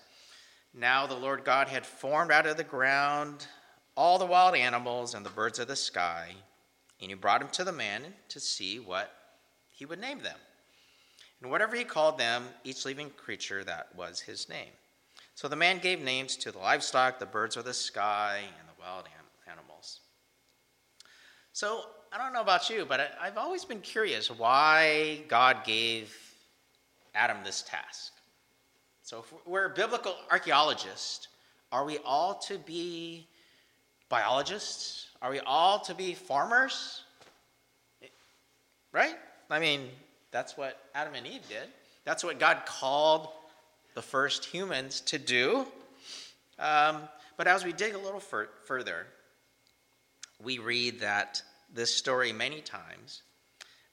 Now 0.74 1.06
the 1.06 1.14
Lord 1.14 1.44
God 1.44 1.68
had 1.68 1.86
formed 1.86 2.32
out 2.32 2.46
of 2.46 2.56
the 2.56 2.64
ground 2.64 3.46
all 3.96 4.18
the 4.18 4.26
wild 4.26 4.56
animals 4.56 5.14
and 5.14 5.24
the 5.24 5.30
birds 5.30 5.58
of 5.58 5.68
the 5.68 5.76
sky, 5.76 6.34
and 7.00 7.10
he 7.10 7.14
brought 7.14 7.40
them 7.40 7.50
to 7.50 7.64
the 7.64 7.72
man 7.72 8.02
to 8.28 8.40
see 8.40 8.80
what 8.80 9.12
he 9.70 9.86
would 9.86 10.00
name 10.00 10.20
them. 10.20 10.36
And 11.40 11.50
whatever 11.50 11.76
he 11.76 11.84
called 11.84 12.18
them, 12.18 12.44
each 12.64 12.84
living 12.84 13.10
creature, 13.16 13.62
that 13.64 13.94
was 13.94 14.20
his 14.20 14.48
name. 14.48 14.72
So 15.36 15.46
the 15.46 15.56
man 15.56 15.78
gave 15.78 16.00
names 16.00 16.36
to 16.38 16.50
the 16.50 16.58
livestock, 16.58 17.18
the 17.18 17.26
birds 17.26 17.56
of 17.56 17.64
the 17.64 17.74
sky, 17.74 18.40
and 18.58 18.68
the 18.68 18.82
wild 18.82 19.04
animals 19.06 19.24
so 21.54 21.84
I 22.12 22.18
don't 22.18 22.32
know 22.32 22.40
about 22.40 22.68
you, 22.68 22.84
but 22.84 23.16
I, 23.20 23.26
have 23.26 23.38
always 23.38 23.64
been 23.64 23.80
curious 23.80 24.28
why 24.28 25.20
God 25.28 25.58
gave 25.64 26.12
Adam 27.14 27.36
this 27.44 27.62
task. 27.62 28.12
So 29.04 29.18
if 29.18 29.46
we're 29.46 29.68
biblical 29.68 30.16
archaeologists, 30.30 31.28
are 31.70 31.84
we 31.84 31.98
all 32.06 32.36
to 32.46 32.56
be 32.56 33.26
biologists? 34.08 35.08
Are 35.20 35.30
we 35.30 35.40
all 35.40 35.78
to 35.80 35.94
be 35.94 36.14
farmers? 36.14 37.02
Right? 38.92 39.14
I 39.50 39.60
mean, 39.60 39.90
that's 40.30 40.56
what 40.56 40.80
Adam 40.94 41.14
and 41.16 41.26
Eve 41.26 41.46
did. 41.50 41.68
That's 42.06 42.24
what 42.24 42.38
God 42.38 42.62
called 42.64 43.28
the 43.94 44.00
first 44.00 44.46
humans 44.46 45.02
to 45.02 45.18
do. 45.18 45.66
Um, 46.58 47.02
but 47.36 47.46
as 47.46 47.62
we 47.62 47.74
dig 47.74 47.94
a 47.94 47.98
little 47.98 48.20
fur- 48.20 48.48
further, 48.64 49.06
we 50.42 50.58
read 50.58 51.00
that 51.00 51.42
this 51.74 51.94
story 51.94 52.32
many 52.32 52.62
times, 52.62 53.20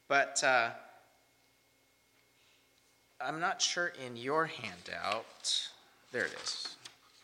but 0.08 0.41
uh, 0.41 0.70
I'm 3.24 3.40
not 3.40 3.62
sure 3.62 3.94
in 4.06 4.16
your 4.16 4.46
handout. 4.46 5.70
There 6.12 6.25
it 6.25 6.34
is. 6.44 6.75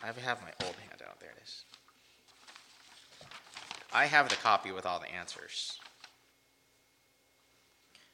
I 0.03 0.07
have 0.07 0.41
my 0.41 0.65
old 0.65 0.75
handout. 0.89 1.19
There 1.19 1.29
it 1.29 1.41
is. 1.43 1.63
I 3.93 4.05
have 4.05 4.29
the 4.29 4.35
copy 4.35 4.71
with 4.71 4.85
all 4.85 4.99
the 4.99 5.11
answers. 5.11 5.79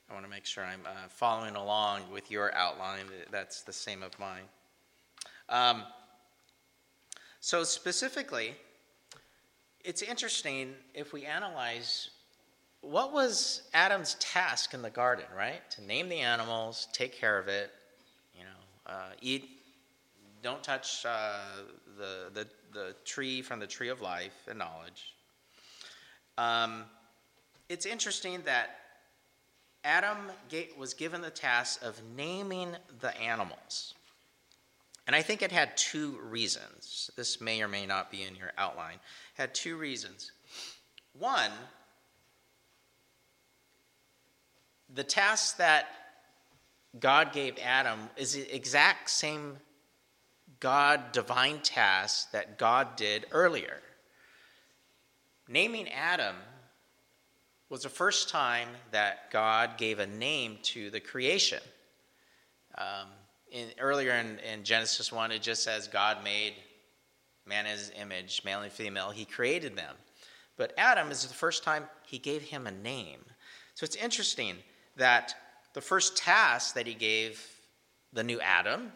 I 0.09 0.13
want 0.13 0.25
to 0.25 0.29
make 0.31 0.45
sure 0.45 0.63
I'm 0.63 0.81
uh, 0.85 1.07
following 1.09 1.55
along 1.55 2.03
with 2.11 2.29
your 2.29 2.53
outline. 2.55 3.05
That's 3.31 3.61
the 3.61 3.73
same 3.73 4.03
of 4.03 4.17
mine. 4.19 4.43
Um, 5.49 5.83
so, 7.39 7.63
specifically, 7.63 8.55
it's 9.83 10.01
interesting 10.01 10.73
if 10.93 11.11
we 11.11 11.25
analyze 11.25 12.11
what 12.83 13.13
was 13.13 13.61
Adam's 13.73 14.15
task 14.15 14.73
in 14.73 14.81
the 14.81 14.89
garden, 14.89 15.25
right? 15.35 15.61
To 15.71 15.83
name 15.83 16.09
the 16.09 16.19
animals, 16.19 16.87
take 16.91 17.17
care 17.17 17.39
of 17.39 17.47
it, 17.47 17.71
you 18.37 18.43
know, 18.43 18.93
uh, 18.93 19.09
eat, 19.21 19.49
don't 20.41 20.61
touch 20.61 21.05
uh, 21.05 21.39
the, 21.97 22.29
the, 22.33 22.47
the 22.73 22.95
tree 23.05 23.41
from 23.41 23.59
the 23.59 23.67
tree 23.67 23.87
of 23.87 24.01
life 24.01 24.35
and 24.49 24.59
knowledge. 24.59 25.15
Um, 26.37 26.83
it's 27.69 27.85
interesting 27.85 28.41
that 28.45 28.71
Adam 29.85 30.17
was 30.77 30.93
given 30.93 31.21
the 31.21 31.29
task 31.29 31.81
of 31.83 31.99
naming 32.15 32.75
the 32.99 33.17
animals. 33.17 33.93
And 35.07 35.15
I 35.15 35.21
think 35.21 35.41
it 35.41 35.51
had 35.51 35.75
two 35.77 36.17
reasons. 36.23 37.11
This 37.15 37.41
may 37.41 37.61
or 37.61 37.67
may 37.67 37.85
not 37.85 38.11
be 38.11 38.23
in 38.23 38.35
your 38.35 38.51
outline. 38.57 38.95
It 38.95 39.41
had 39.41 39.53
two 39.53 39.77
reasons. 39.77 40.31
One, 41.17 41.51
the 44.93 45.03
task 45.03 45.57
that 45.57 45.87
God 46.99 47.33
gave 47.33 47.57
Adam 47.61 47.99
is 48.15 48.33
the 48.33 48.55
exact 48.55 49.09
same 49.09 49.57
God 50.59 51.11
divine 51.11 51.59
task 51.59 52.31
that 52.31 52.57
God 52.57 52.95
did 52.95 53.25
earlier. 53.31 53.79
Naming 55.47 55.89
Adam 55.89 56.35
was 57.69 57.83
the 57.83 57.89
first 57.89 58.29
time 58.29 58.67
that 58.91 59.31
God 59.31 59.77
gave 59.77 59.99
a 59.99 60.05
name 60.05 60.59
to 60.63 60.89
the 60.91 60.99
creation. 60.99 61.59
Um, 62.77 63.07
in, 63.51 63.67
earlier 63.79 64.11
in, 64.13 64.39
in 64.39 64.63
Genesis 64.63 65.11
1, 65.11 65.31
it 65.31 65.41
just 65.41 65.63
says 65.63 65.87
God 65.87 66.23
made 66.23 66.53
man 67.45 67.65
in 67.65 67.71
his 67.71 67.91
image, 67.99 68.43
male 68.45 68.61
and 68.61 68.71
female. 68.71 69.09
He 69.09 69.25
created 69.25 69.75
them. 69.75 69.95
But 70.55 70.73
Adam 70.77 71.11
is 71.11 71.25
the 71.25 71.33
first 71.33 71.63
time 71.63 71.85
he 72.05 72.19
gave 72.19 72.43
him 72.43 72.67
a 72.67 72.71
name. 72.71 73.19
So 73.73 73.83
it's 73.83 73.95
interesting 73.95 74.57
that 74.95 75.35
the 75.73 75.81
first 75.81 76.17
task 76.17 76.75
that 76.75 76.87
he 76.87 76.93
gave 76.93 77.45
the 78.13 78.23
new 78.23 78.39
Adam 78.39 78.91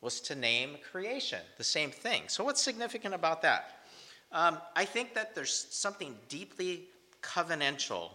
was 0.00 0.20
to 0.20 0.34
name 0.34 0.76
creation, 0.90 1.40
the 1.56 1.64
same 1.64 1.90
thing. 1.90 2.22
So, 2.26 2.44
what's 2.44 2.62
significant 2.62 3.14
about 3.14 3.42
that? 3.42 3.84
Um, 4.32 4.58
I 4.74 4.84
think 4.84 5.14
that 5.14 5.34
there's 5.34 5.66
something 5.70 6.16
deeply 6.28 6.84
covenantal 7.22 8.10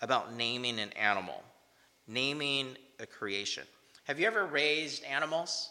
about 0.00 0.34
naming 0.34 0.78
an 0.78 0.92
animal, 0.92 1.42
naming 2.06 2.76
a 3.00 3.06
creation. 3.06 3.64
Have 4.04 4.20
you 4.20 4.26
ever 4.26 4.46
raised 4.46 5.04
animals? 5.04 5.70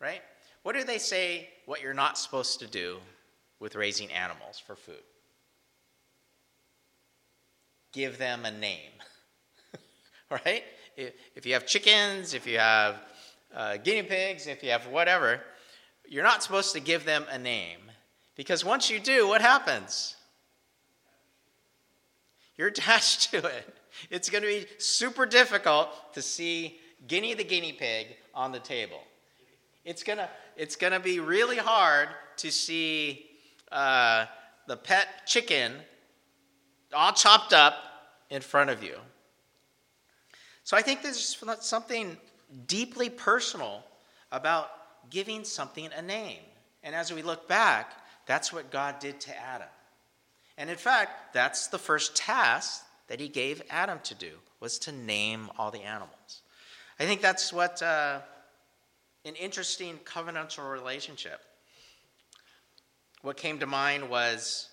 Right? 0.00 0.22
What 0.62 0.76
do 0.76 0.84
they 0.84 0.98
say 0.98 1.48
what 1.66 1.82
you're 1.82 1.94
not 1.94 2.18
supposed 2.18 2.60
to 2.60 2.66
do 2.66 2.98
with 3.58 3.74
raising 3.74 4.10
animals 4.12 4.58
for 4.58 4.76
food? 4.76 5.02
Give 7.92 8.16
them 8.16 8.44
a 8.44 8.50
name. 8.50 8.92
right? 10.46 10.62
If 10.96 11.46
you 11.46 11.54
have 11.54 11.66
chickens, 11.66 12.34
if 12.34 12.46
you 12.46 12.58
have 12.58 12.96
uh, 13.54 13.76
guinea 13.78 14.02
pigs, 14.02 14.46
if 14.46 14.62
you 14.62 14.70
have 14.70 14.86
whatever, 14.86 15.40
you're 16.08 16.24
not 16.24 16.42
supposed 16.42 16.72
to 16.74 16.80
give 16.80 17.04
them 17.04 17.24
a 17.30 17.38
name. 17.38 17.80
Because 18.36 18.64
once 18.64 18.90
you 18.90 19.00
do, 19.00 19.28
what 19.28 19.40
happens? 19.40 20.16
You're 22.56 22.68
attached 22.68 23.30
to 23.30 23.38
it. 23.38 23.74
It's 24.10 24.30
going 24.30 24.42
to 24.42 24.48
be 24.48 24.66
super 24.78 25.26
difficult 25.26 25.88
to 26.14 26.22
see 26.22 26.78
Guinea 27.06 27.34
the 27.34 27.44
guinea 27.44 27.72
pig 27.72 28.08
on 28.34 28.52
the 28.52 28.58
table. 28.58 29.00
It's 29.84 30.02
going 30.02 30.18
to, 30.18 30.28
it's 30.56 30.76
going 30.76 30.92
to 30.92 31.00
be 31.00 31.18
really 31.20 31.56
hard 31.56 32.08
to 32.38 32.50
see 32.50 33.26
uh, 33.72 34.26
the 34.68 34.76
pet 34.76 35.26
chicken 35.26 35.72
all 36.92 37.12
chopped 37.12 37.52
up 37.52 37.74
in 38.28 38.42
front 38.42 38.70
of 38.70 38.82
you. 38.82 38.96
So 40.70 40.76
I 40.76 40.82
think 40.82 41.02
there's 41.02 41.36
something 41.62 42.16
deeply 42.68 43.10
personal 43.10 43.82
about 44.30 44.70
giving 45.10 45.42
something 45.42 45.88
a 45.96 46.00
name. 46.00 46.38
And 46.84 46.94
as 46.94 47.12
we 47.12 47.22
look 47.22 47.48
back, 47.48 47.92
that's 48.26 48.52
what 48.52 48.70
God 48.70 49.00
did 49.00 49.20
to 49.22 49.36
Adam. 49.36 49.66
And 50.56 50.70
in 50.70 50.76
fact, 50.76 51.34
that's 51.34 51.66
the 51.66 51.78
first 51.78 52.14
task 52.14 52.84
that 53.08 53.18
he 53.18 53.26
gave 53.26 53.60
Adam 53.68 53.98
to 54.04 54.14
do 54.14 54.30
was 54.60 54.78
to 54.78 54.92
name 54.92 55.50
all 55.58 55.72
the 55.72 55.82
animals. 55.82 56.42
I 57.00 57.04
think 57.04 57.20
that's 57.20 57.52
what 57.52 57.82
uh, 57.82 58.20
an 59.24 59.34
interesting 59.34 59.98
covenantal 60.04 60.70
relationship. 60.70 61.40
What 63.22 63.36
came 63.36 63.58
to 63.58 63.66
mind 63.66 64.08
was 64.08 64.68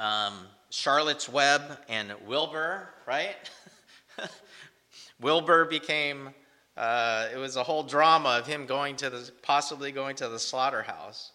um, 0.00 0.34
Charlotte's 0.70 1.28
Web 1.28 1.62
and 1.88 2.12
Wilbur, 2.26 2.88
right? 3.06 3.36
Wilbur 5.20 5.64
became 5.66 6.30
uh, 6.76 7.28
it 7.32 7.36
was 7.36 7.56
a 7.56 7.62
whole 7.62 7.82
drama 7.82 8.38
of 8.38 8.46
him 8.46 8.64
going 8.64 8.96
to 8.96 9.10
the, 9.10 9.30
possibly 9.42 9.92
going 9.92 10.16
to 10.16 10.28
the 10.28 10.38
slaughterhouse. 10.38 11.32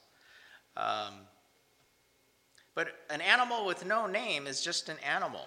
Um, 0.76 1.14
but 2.74 2.88
an 3.12 3.22
animal 3.22 3.66
with 3.66 3.86
no 3.86 4.08
name 4.08 4.48
is 4.48 4.64
just 4.64 4.90
an 4.90 4.98
animal. 5.08 5.46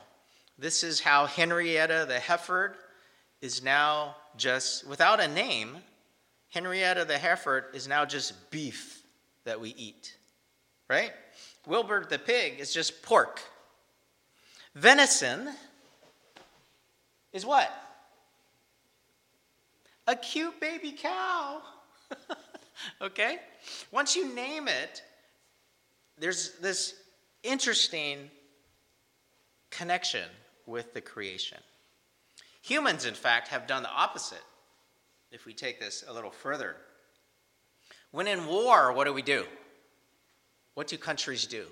This 0.56 0.84
is 0.84 1.00
how 1.00 1.26
Henrietta 1.26 2.04
the 2.06 2.20
heifer 2.20 2.76
is 3.40 3.62
now 3.62 4.14
just, 4.36 4.86
without 4.86 5.20
a 5.20 5.26
name, 5.26 5.78
Henrietta 6.50 7.04
the 7.04 7.18
heifer 7.18 7.66
is 7.74 7.88
now 7.88 8.04
just 8.04 8.50
beef 8.52 9.02
that 9.42 9.60
we 9.60 9.70
eat, 9.70 10.16
right? 10.88 11.12
Wilbur 11.66 12.06
the 12.08 12.18
pig 12.18 12.60
is 12.60 12.72
just 12.72 13.02
pork. 13.02 13.40
Venison 14.76 15.48
is 17.32 17.44
what? 17.46 17.70
a 20.08 20.16
cute 20.16 20.58
baby 20.58 20.90
cow. 20.90 21.60
okay? 23.02 23.38
Once 23.92 24.16
you 24.16 24.34
name 24.34 24.66
it, 24.66 25.02
there's 26.18 26.54
this 26.60 26.94
interesting 27.44 28.30
connection 29.70 30.24
with 30.66 30.94
the 30.94 31.00
creation. 31.00 31.58
Humans, 32.62 33.04
in 33.04 33.14
fact, 33.14 33.48
have 33.48 33.66
done 33.66 33.82
the 33.82 33.90
opposite. 33.90 34.42
If 35.30 35.44
we 35.44 35.52
take 35.52 35.78
this 35.78 36.02
a 36.08 36.12
little 36.12 36.30
further, 36.30 36.74
when 38.10 38.26
in 38.26 38.46
war, 38.46 38.92
what 38.94 39.06
do 39.06 39.12
we 39.12 39.22
do? 39.22 39.44
What 40.72 40.88
do 40.88 40.96
countries 40.96 41.46
do? 41.46 41.66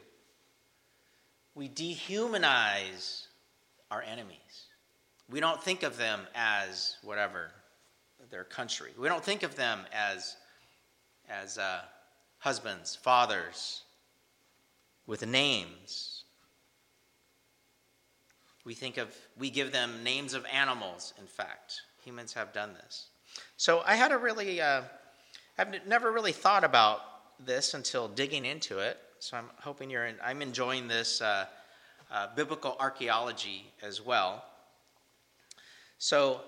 We 1.54 1.70
dehumanize 1.70 3.26
our 3.90 4.02
enemies. 4.02 4.65
We 5.30 5.40
don't 5.40 5.62
think 5.62 5.82
of 5.82 5.96
them 5.96 6.20
as 6.34 6.96
whatever, 7.02 7.50
their 8.30 8.44
country. 8.44 8.92
We 8.98 9.08
don't 9.08 9.24
think 9.24 9.42
of 9.42 9.56
them 9.56 9.80
as, 9.92 10.36
as 11.28 11.58
uh, 11.58 11.80
husbands, 12.38 12.94
fathers, 12.94 13.82
with 15.06 15.26
names. 15.26 16.24
We 18.64 18.74
think 18.74 18.98
of, 18.98 19.14
we 19.38 19.50
give 19.50 19.72
them 19.72 20.02
names 20.02 20.34
of 20.34 20.44
animals, 20.46 21.12
in 21.18 21.26
fact. 21.26 21.82
Humans 22.04 22.32
have 22.34 22.52
done 22.52 22.74
this. 22.74 23.06
So 23.56 23.82
I 23.84 23.96
had 23.96 24.12
a 24.12 24.18
really, 24.18 24.60
uh, 24.60 24.82
I've 25.58 25.86
never 25.86 26.12
really 26.12 26.32
thought 26.32 26.64
about 26.64 27.00
this 27.44 27.74
until 27.74 28.08
digging 28.08 28.44
into 28.44 28.78
it. 28.78 28.98
So 29.18 29.36
I'm 29.36 29.50
hoping 29.60 29.90
you're, 29.90 30.06
in, 30.06 30.16
I'm 30.22 30.42
enjoying 30.42 30.88
this 30.88 31.20
uh, 31.20 31.46
uh, 32.10 32.28
biblical 32.34 32.76
archaeology 32.78 33.72
as 33.82 34.00
well. 34.00 34.44
So 35.98 36.42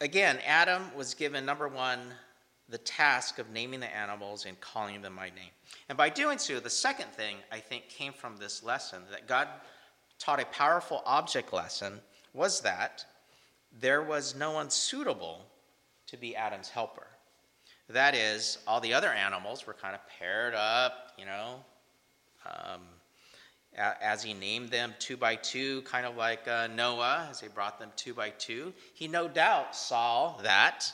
again, 0.00 0.38
Adam 0.46 0.94
was 0.94 1.14
given, 1.14 1.44
number 1.44 1.68
one, 1.68 2.00
the 2.68 2.78
task 2.78 3.38
of 3.38 3.50
naming 3.50 3.80
the 3.80 3.96
animals 3.96 4.44
and 4.44 4.60
calling 4.60 5.00
them 5.00 5.16
by 5.16 5.26
name. 5.26 5.50
And 5.88 5.96
by 5.96 6.08
doing 6.08 6.38
so, 6.38 6.58
the 6.58 6.70
second 6.70 7.08
thing 7.12 7.36
I 7.52 7.58
think 7.58 7.88
came 7.88 8.12
from 8.12 8.36
this 8.36 8.62
lesson 8.62 9.02
that 9.10 9.28
God 9.28 9.48
taught 10.18 10.40
a 10.40 10.46
powerful 10.46 11.02
object 11.06 11.52
lesson 11.52 12.00
was 12.34 12.60
that 12.60 13.04
there 13.80 14.02
was 14.02 14.34
no 14.34 14.52
one 14.52 14.70
suitable 14.70 15.46
to 16.08 16.16
be 16.16 16.34
Adam's 16.34 16.68
helper. 16.68 17.06
That 17.88 18.14
is, 18.14 18.58
all 18.66 18.80
the 18.80 18.94
other 18.94 19.12
animals 19.12 19.66
were 19.66 19.74
kind 19.74 19.94
of 19.94 20.00
paired 20.18 20.54
up, 20.54 21.12
you 21.16 21.24
know, 21.24 21.64
um, 22.46 22.80
as 23.76 24.22
he 24.22 24.32
named 24.32 24.70
them 24.70 24.94
two 24.98 25.16
by 25.16 25.36
two, 25.36 25.82
kind 25.82 26.06
of 26.06 26.16
like 26.16 26.46
uh, 26.48 26.68
Noah, 26.68 27.28
as 27.30 27.40
he 27.40 27.48
brought 27.48 27.78
them 27.78 27.90
two 27.96 28.14
by 28.14 28.30
two, 28.30 28.72
he 28.94 29.06
no 29.06 29.28
doubt 29.28 29.76
saw 29.76 30.36
that 30.42 30.90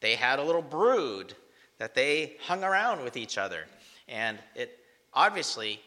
they 0.00 0.14
had 0.16 0.38
a 0.38 0.42
little 0.42 0.62
brood, 0.62 1.34
that 1.78 1.94
they 1.94 2.36
hung 2.46 2.64
around 2.64 3.02
with 3.02 3.16
each 3.16 3.38
other. 3.38 3.64
And 4.08 4.38
it 4.54 4.78
obviously 5.12 5.80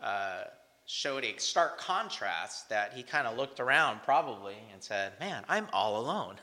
uh, 0.00 0.44
showed 0.86 1.24
a 1.24 1.36
stark 1.38 1.78
contrast 1.78 2.68
that 2.68 2.92
he 2.92 3.02
kind 3.02 3.26
of 3.26 3.36
looked 3.36 3.60
around 3.60 4.00
probably 4.02 4.56
and 4.72 4.82
said, 4.82 5.12
Man, 5.18 5.44
I'm 5.48 5.66
all 5.72 6.00
alone. 6.00 6.36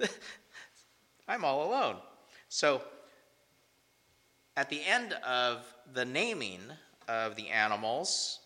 I'm 1.28 1.44
all 1.44 1.68
alone. 1.68 1.96
So 2.48 2.82
at 4.56 4.68
the 4.68 4.82
end 4.84 5.12
of 5.24 5.64
the 5.92 6.04
naming 6.04 6.60
of 7.10 7.34
the 7.34 7.48
animals 7.48 8.38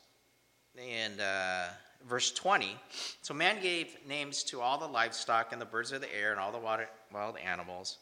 And 0.79 1.21
uh, 1.21 1.67
verse 2.09 2.33
20. 2.33 2.77
So 3.23 3.35
man 3.35 3.61
gave 3.63 3.97
names 4.09 4.43
to 4.45 4.61
all 4.61 4.79
the 4.79 4.87
livestock 4.87 5.53
and 5.53 5.61
the 5.61 5.67
birds 5.67 5.93
of 5.93 6.01
the 6.01 6.13
air 6.15 6.33
and 6.33 6.41
all 6.41 6.51
the 6.51 6.59
water, 6.59 6.89
wild 7.13 7.37
animals. 7.39 7.99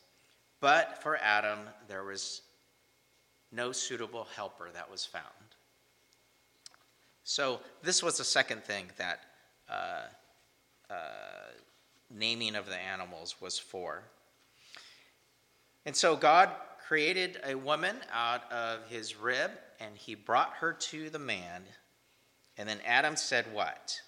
But 0.61 1.03
for 1.03 1.16
Adam, 1.16 1.59
there 1.88 2.05
was 2.05 2.42
no 3.51 3.72
suitable 3.72 4.27
helper 4.37 4.68
that 4.72 4.90
was 4.90 5.05
found. 5.05 5.25
So 7.25 7.61
this 7.83 8.03
was 8.03 8.16
the 8.16 8.25
second 8.25 8.64
thing 8.64 8.87
that 8.96 9.20
uh, 9.68 10.07
uh, 10.88 10.94
naming 12.11 12.55
of 12.55 12.66
the 12.66 12.77
animals 12.77 13.37
was 13.40 13.59
for. 13.59 14.03
And 15.85 15.94
so 15.94 16.16
God 16.16 16.51
created 16.86 17.40
a 17.44 17.54
woman 17.54 17.96
out 18.12 18.50
of 18.52 18.86
his 18.88 19.16
rib 19.16 19.50
and 19.80 19.96
he 19.96 20.14
brought 20.14 20.54
her 20.54 20.72
to 20.72 21.10
the 21.10 21.18
man. 21.18 21.62
And 22.56 22.68
then 22.68 22.78
Adam 22.86 23.16
said, 23.16 23.46
What? 23.52 24.00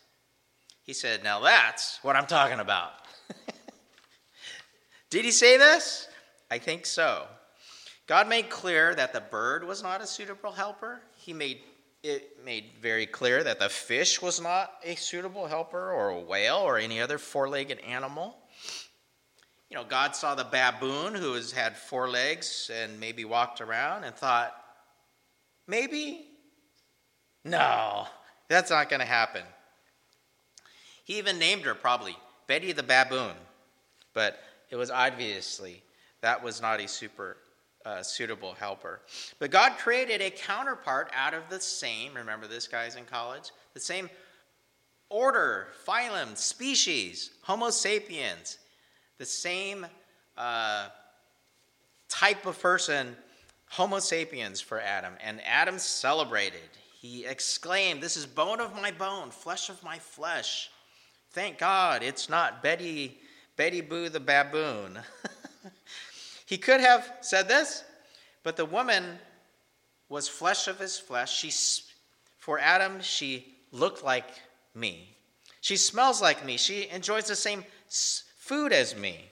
He 0.82 0.92
said, 0.92 1.24
Now 1.24 1.40
that's 1.40 1.98
what 2.02 2.16
I'm 2.16 2.26
talking 2.26 2.60
about. 2.60 2.92
Did 5.10 5.24
he 5.24 5.30
say 5.30 5.56
this? 5.56 6.08
I 6.50 6.58
think 6.58 6.86
so. 6.86 7.26
God 8.06 8.28
made 8.28 8.50
clear 8.50 8.94
that 8.94 9.12
the 9.12 9.20
bird 9.20 9.64
was 9.64 9.82
not 9.82 10.02
a 10.02 10.06
suitable 10.06 10.52
helper. 10.52 11.00
He 11.16 11.32
made 11.32 11.60
it 12.02 12.44
made 12.44 12.64
very 12.82 13.06
clear 13.06 13.42
that 13.42 13.58
the 13.58 13.70
fish 13.70 14.20
was 14.20 14.38
not 14.38 14.74
a 14.84 14.94
suitable 14.94 15.46
helper, 15.46 15.90
or 15.90 16.10
a 16.10 16.20
whale, 16.20 16.58
or 16.58 16.76
any 16.76 17.00
other 17.00 17.16
four 17.16 17.48
legged 17.48 17.80
animal. 17.80 18.36
You 19.74 19.80
know, 19.80 19.86
God 19.88 20.14
saw 20.14 20.36
the 20.36 20.44
baboon 20.44 21.16
who 21.16 21.32
has 21.32 21.50
had 21.50 21.76
four 21.76 22.08
legs 22.08 22.70
and 22.72 23.00
maybe 23.00 23.24
walked 23.24 23.60
around 23.60 24.04
and 24.04 24.14
thought, 24.14 24.54
Maybe? 25.66 26.26
No, 27.44 28.06
that's 28.48 28.70
not 28.70 28.88
going 28.88 29.00
to 29.00 29.04
happen. 29.04 29.42
He 31.02 31.18
even 31.18 31.40
named 31.40 31.62
her 31.62 31.74
probably 31.74 32.16
Betty 32.46 32.70
the 32.70 32.84
Baboon, 32.84 33.34
but 34.12 34.38
it 34.70 34.76
was 34.76 34.92
obviously 34.92 35.82
that 36.20 36.40
was 36.40 36.62
not 36.62 36.78
a 36.78 36.86
super 36.86 37.36
uh, 37.84 38.04
suitable 38.04 38.54
helper. 38.54 39.00
But 39.40 39.50
God 39.50 39.72
created 39.78 40.22
a 40.22 40.30
counterpart 40.30 41.10
out 41.12 41.34
of 41.34 41.48
the 41.50 41.58
same, 41.58 42.14
remember 42.14 42.46
this 42.46 42.68
guy's 42.68 42.94
in 42.94 43.06
college? 43.06 43.50
The 43.72 43.80
same 43.80 44.08
order, 45.10 45.66
phylum, 45.84 46.36
species, 46.36 47.30
Homo 47.42 47.70
sapiens, 47.70 48.58
the 49.18 49.24
same 49.24 49.86
uh, 50.36 50.88
type 52.08 52.46
of 52.46 52.60
person 52.60 53.16
Homo 53.74 53.98
sapiens 53.98 54.60
for 54.60 54.80
Adam, 54.80 55.14
and 55.20 55.40
Adam 55.44 55.80
celebrated. 55.80 56.60
He 57.00 57.26
exclaimed, 57.26 58.00
This 58.00 58.16
is 58.16 58.24
bone 58.24 58.60
of 58.60 58.72
my 58.74 58.92
bone, 58.92 59.30
flesh 59.30 59.68
of 59.68 59.82
my 59.82 59.98
flesh. 59.98 60.70
Thank 61.32 61.58
God 61.58 62.04
it's 62.04 62.28
not 62.28 62.62
Betty, 62.62 63.18
Betty 63.56 63.80
Boo 63.80 64.08
the 64.08 64.20
baboon. 64.20 65.00
he 66.46 66.56
could 66.56 66.80
have 66.80 67.12
said 67.20 67.48
this, 67.48 67.82
but 68.44 68.56
the 68.56 68.64
woman 68.64 69.18
was 70.08 70.28
flesh 70.28 70.68
of 70.68 70.78
his 70.78 70.96
flesh. 70.96 71.36
She, 71.36 71.50
for 72.38 72.60
Adam, 72.60 73.00
she 73.00 73.56
looked 73.72 74.04
like 74.04 74.28
me. 74.72 75.16
She 75.60 75.76
smells 75.76 76.22
like 76.22 76.46
me. 76.46 76.56
She 76.56 76.88
enjoys 76.90 77.24
the 77.24 77.34
same 77.34 77.64
food 78.44 78.74
as 78.74 78.94
me. 78.94 79.24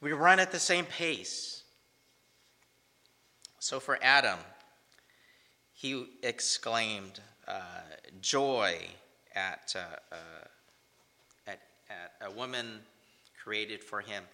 We 0.00 0.10
run 0.12 0.40
at 0.40 0.50
the 0.50 0.58
same 0.58 0.84
pace. 0.84 1.62
So 3.60 3.78
for 3.78 3.96
Adam, 4.02 4.40
he 5.72 6.06
exclaimed 6.24 7.20
uh, 7.46 7.82
joy 8.20 8.78
at, 9.36 9.76
uh, 9.76 9.96
uh, 10.10 10.46
at, 11.46 11.60
at 11.88 12.28
a 12.28 12.30
woman 12.32 12.80
created 13.40 13.84
for 13.84 14.00
him. 14.00 14.24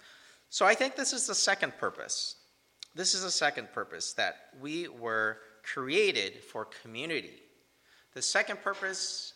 So 0.49 0.65
I 0.65 0.75
think 0.75 0.97
this 0.97 1.13
is 1.13 1.27
the 1.27 1.35
second 1.35 1.77
purpose. 1.77 2.37
This 2.95 3.13
is 3.13 3.23
the 3.23 3.31
second 3.31 3.71
purpose 3.75 4.15
that 4.15 4.37
we 4.63 4.89
were 4.89 5.41
created 5.63 6.43
for 6.43 6.67
community. 6.83 7.43
The 8.15 8.23
second 8.23 8.63
purpose, 8.63 9.35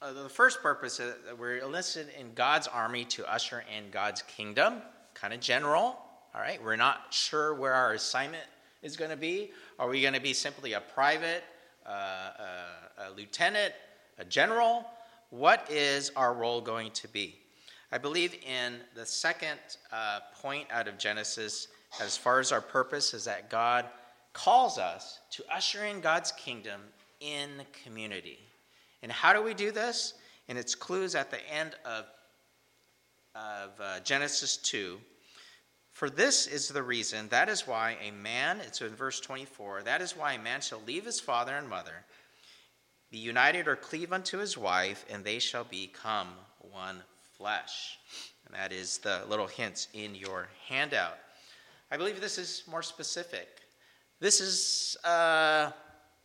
uh, 0.00 0.12
the 0.12 0.28
first 0.28 0.62
purpose, 0.62 1.00
uh, 1.00 1.12
we're 1.38 1.56
enlisted 1.56 2.08
in 2.18 2.32
God's 2.34 2.68
army 2.68 3.04
to 3.06 3.30
usher 3.30 3.64
in 3.76 3.90
God's 3.90 4.22
kingdom, 4.22 4.80
kind 5.14 5.34
of 5.34 5.40
general. 5.40 5.98
All 6.34 6.40
right, 6.40 6.62
we're 6.62 6.76
not 6.76 7.06
sure 7.10 7.54
where 7.54 7.74
our 7.74 7.94
assignment 7.94 8.44
is 8.82 8.96
going 8.96 9.10
to 9.10 9.16
be. 9.16 9.50
Are 9.78 9.88
we 9.88 10.00
going 10.00 10.14
to 10.14 10.20
be 10.20 10.32
simply 10.32 10.74
a 10.74 10.80
private, 10.80 11.42
uh, 11.84 11.90
a, 11.90 11.94
uh, 13.00 13.08
a 13.08 13.16
lieutenant, 13.16 13.74
a 14.18 14.24
general? 14.24 14.86
What 15.30 15.68
is 15.70 16.12
our 16.14 16.32
role 16.32 16.60
going 16.60 16.92
to 16.92 17.08
be? 17.08 17.36
I 17.90 17.98
believe 17.98 18.36
in 18.46 18.76
the 18.94 19.06
second 19.06 19.58
uh, 19.90 20.20
point 20.40 20.68
out 20.70 20.86
of 20.86 20.98
Genesis, 20.98 21.68
as 22.00 22.16
far 22.16 22.38
as 22.38 22.52
our 22.52 22.60
purpose, 22.60 23.14
is 23.14 23.24
that 23.24 23.50
God 23.50 23.86
calls 24.32 24.78
us 24.78 25.20
to 25.32 25.42
usher 25.52 25.86
in 25.86 26.00
God's 26.00 26.30
kingdom 26.32 26.82
in 27.20 27.48
community. 27.84 28.38
And 29.02 29.12
how 29.12 29.32
do 29.32 29.42
we 29.42 29.54
do 29.54 29.70
this? 29.70 30.14
And 30.48 30.58
its 30.58 30.74
clues 30.74 31.14
at 31.14 31.30
the 31.30 31.40
end 31.50 31.74
of, 31.84 32.04
of 33.34 33.70
uh, 33.80 34.00
Genesis 34.00 34.56
2. 34.56 34.98
For 35.92 36.08
this 36.08 36.46
is 36.46 36.68
the 36.68 36.82
reason, 36.82 37.28
that 37.28 37.48
is 37.48 37.66
why 37.66 37.96
a 38.00 38.12
man, 38.12 38.60
it's 38.60 38.80
in 38.80 38.94
verse 38.94 39.18
24, 39.18 39.82
that 39.82 40.00
is 40.00 40.16
why 40.16 40.34
a 40.34 40.38
man 40.38 40.60
shall 40.60 40.80
leave 40.86 41.04
his 41.04 41.18
father 41.18 41.56
and 41.56 41.68
mother, 41.68 42.04
be 43.10 43.18
united 43.18 43.66
or 43.66 43.74
cleave 43.74 44.12
unto 44.12 44.38
his 44.38 44.56
wife, 44.56 45.04
and 45.10 45.24
they 45.24 45.40
shall 45.40 45.64
become 45.64 46.28
one 46.70 47.02
flesh. 47.36 47.98
And 48.46 48.54
that 48.54 48.72
is 48.72 48.98
the 48.98 49.22
little 49.28 49.48
hints 49.48 49.88
in 49.92 50.14
your 50.14 50.48
handout. 50.68 51.18
I 51.90 51.96
believe 51.96 52.20
this 52.20 52.38
is 52.38 52.62
more 52.70 52.82
specific. 52.82 53.48
This 54.20 54.40
is, 54.40 54.96
uh, 55.04 55.72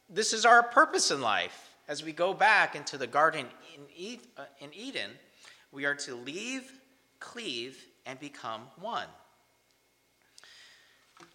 this 0.10 0.34
is 0.34 0.46
our 0.46 0.62
purpose 0.62 1.10
in 1.10 1.22
life. 1.22 1.73
As 1.88 2.04
we 2.04 2.14
go 2.14 2.34
back 2.34 2.76
into 2.76 2.98
the 2.98 3.08
garden 3.08 3.46
in 3.76 4.20
uh, 4.38 4.46
Eden, 4.72 5.12
we 5.72 5.86
are 5.86 5.96
to 5.96 6.16
leave, 6.16 6.72
cleave, 7.20 7.78
and 8.06 8.20
become 8.20 8.62
one. 8.80 9.08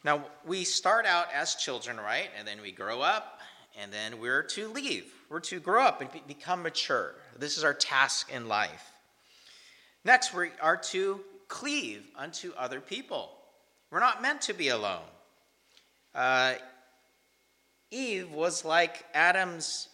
Now, 0.05 0.25
we 0.47 0.65
start 0.65 1.07
out 1.07 1.27
as 1.35 1.55
children, 1.55 1.99
right? 1.99 2.31
And 2.39 2.47
then 2.47 2.61
we 2.63 2.73
grow 2.73 3.01
up, 3.03 3.41
and 3.79 3.93
then 3.93 4.21
we're 4.21 4.43
to 4.43 4.69
leave. 4.69 5.13
We're 5.29 5.41
to 5.41 5.61
grow 5.61 5.83
up 5.83 6.01
and 6.01 6.11
be- 6.11 6.23
become 6.27 6.63
mature. 6.63 7.15
This 7.39 7.59
is 7.59 7.65
our 7.65 7.75
task 7.75 8.33
in 8.33 8.49
life. 8.49 8.93
Next, 10.05 10.33
we 10.33 10.51
are 10.63 10.77
to 10.77 11.21
cleave 11.49 12.07
unto 12.17 12.53
other 12.57 12.81
people. 12.81 13.33
We're 13.91 14.01
not 14.01 14.23
meant 14.23 14.43
to 14.43 14.55
be 14.55 14.69
alone. 14.69 15.03
Uh, 16.15 16.55
Eve 17.91 18.31
was 18.31 18.65
like 18.65 19.05
Adam's 19.15 19.89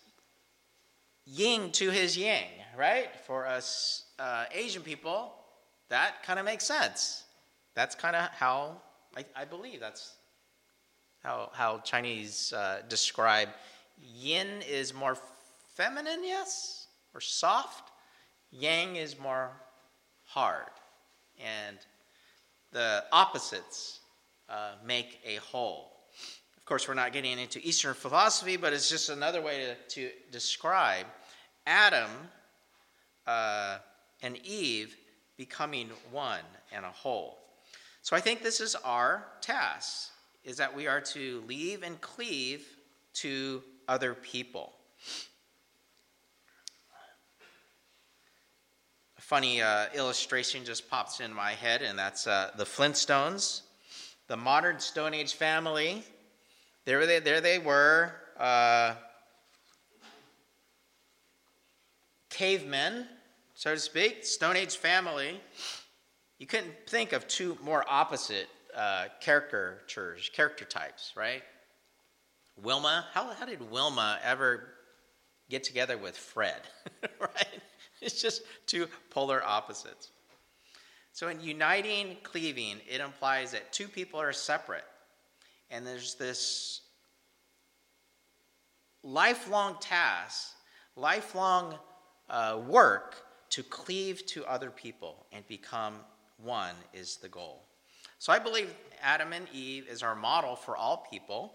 yin 1.26 1.70
to 1.72 1.90
his 1.90 2.16
yang, 2.16 2.48
right? 2.76 3.08
For 3.26 3.46
us 3.46 4.04
uh, 4.18 4.44
Asian 4.52 4.82
people, 4.82 5.32
that 5.88 6.22
kind 6.22 6.38
of 6.38 6.44
makes 6.44 6.64
sense. 6.64 7.24
That's 7.74 7.94
kind 7.94 8.16
of 8.16 8.28
how 8.30 8.80
I, 9.16 9.24
I, 9.36 9.44
believe 9.44 9.80
that's 9.80 10.14
how, 11.22 11.50
how 11.52 11.78
Chinese 11.78 12.52
uh, 12.52 12.82
describe 12.88 13.48
yin 14.00 14.62
is 14.68 14.92
more 14.94 15.16
feminine, 15.74 16.22
yes, 16.22 16.86
or 17.14 17.20
soft. 17.20 17.90
Yang 18.50 18.96
is 18.96 19.18
more 19.18 19.50
hard. 20.26 20.70
And 21.44 21.78
the 22.70 23.04
opposites 23.10 24.00
uh, 24.48 24.72
make 24.84 25.18
a 25.24 25.36
whole. 25.36 25.93
Of 26.64 26.68
course, 26.68 26.88
we're 26.88 26.94
not 26.94 27.12
getting 27.12 27.38
into 27.38 27.60
Eastern 27.62 27.92
philosophy, 27.92 28.56
but 28.56 28.72
it's 28.72 28.88
just 28.88 29.10
another 29.10 29.42
way 29.42 29.66
to, 29.66 29.74
to 29.96 30.10
describe 30.32 31.04
Adam 31.66 32.08
uh, 33.26 33.76
and 34.22 34.38
Eve 34.46 34.96
becoming 35.36 35.90
one 36.10 36.40
and 36.72 36.86
a 36.86 36.90
whole. 36.90 37.36
So 38.00 38.16
I 38.16 38.20
think 38.20 38.42
this 38.42 38.62
is 38.62 38.76
our 38.76 39.26
task, 39.42 40.08
is 40.42 40.56
that 40.56 40.74
we 40.74 40.86
are 40.86 41.02
to 41.02 41.44
leave 41.46 41.82
and 41.82 42.00
cleave 42.00 42.66
to 43.16 43.62
other 43.86 44.14
people. 44.14 44.72
A 49.18 49.20
funny 49.20 49.60
uh, 49.60 49.88
illustration 49.94 50.64
just 50.64 50.88
pops 50.88 51.20
in 51.20 51.30
my 51.30 51.52
head, 51.52 51.82
and 51.82 51.98
that's 51.98 52.26
uh, 52.26 52.52
the 52.56 52.64
Flintstones, 52.64 53.60
the 54.28 54.36
modern 54.38 54.80
Stone 54.80 55.12
Age 55.12 55.34
family 55.34 56.02
there 56.84 57.06
they, 57.06 57.20
there 57.20 57.40
they 57.40 57.58
were, 57.58 58.12
uh, 58.38 58.94
cavemen, 62.30 63.06
so 63.54 63.74
to 63.74 63.80
speak, 63.80 64.24
Stone 64.24 64.56
Age 64.56 64.76
family. 64.76 65.40
You 66.38 66.46
couldn't 66.46 66.74
think 66.88 67.12
of 67.12 67.26
two 67.26 67.56
more 67.62 67.84
opposite 67.88 68.48
uh, 68.76 69.06
caricatures, 69.22 70.30
character 70.34 70.64
types, 70.64 71.12
right? 71.16 71.42
Wilma, 72.62 73.06
how, 73.12 73.32
how 73.32 73.46
did 73.46 73.70
Wilma 73.70 74.18
ever 74.22 74.74
get 75.48 75.64
together 75.64 75.96
with 75.96 76.16
Fred, 76.16 76.60
right? 77.20 77.60
It's 78.02 78.20
just 78.20 78.42
two 78.66 78.88
polar 79.10 79.42
opposites. 79.42 80.10
So 81.12 81.28
in 81.28 81.40
uniting, 81.40 82.16
cleaving, 82.24 82.76
it 82.90 83.00
implies 83.00 83.52
that 83.52 83.72
two 83.72 83.88
people 83.88 84.20
are 84.20 84.32
separate 84.32 84.84
and 85.70 85.86
there's 85.86 86.14
this 86.14 86.82
lifelong 89.02 89.76
task, 89.80 90.54
lifelong 90.96 91.74
uh, 92.30 92.60
work 92.66 93.16
to 93.50 93.62
cleave 93.62 94.24
to 94.26 94.44
other 94.46 94.70
people 94.70 95.26
and 95.32 95.46
become 95.46 95.94
one 96.42 96.74
is 96.92 97.16
the 97.16 97.28
goal. 97.28 97.64
So 98.18 98.32
I 98.32 98.38
believe 98.38 98.72
Adam 99.02 99.32
and 99.32 99.46
Eve 99.52 99.86
is 99.88 100.02
our 100.02 100.14
model 100.14 100.56
for 100.56 100.76
all 100.76 101.06
people. 101.10 101.54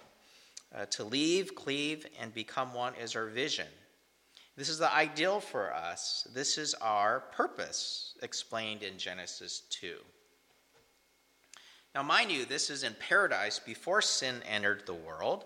Uh, 0.76 0.86
to 0.86 1.04
leave, 1.04 1.56
cleave, 1.56 2.06
and 2.22 2.32
become 2.32 2.72
one 2.76 2.94
is 2.94 3.16
our 3.16 3.26
vision. 3.26 3.66
This 4.56 4.70
is 4.70 4.78
the 4.78 4.94
ideal 4.94 5.40
for 5.40 5.74
us. 5.74 6.28
This 6.32 6.60
is 6.60 6.76
our 6.76 7.22
purpose, 7.32 8.14
explained 8.22 8.84
in 8.84 8.98
Genesis 9.00 9.64
2. 9.72 9.96
Now, 11.96 12.04
mind 12.04 12.32
you, 12.32 12.46
this 12.46 12.70
is 12.70 12.84
in 12.84 12.96
paradise 13.00 13.60
before 13.60 14.02
sin 14.02 14.42
entered 14.48 14.86
the 14.86 14.94
world. 14.94 15.46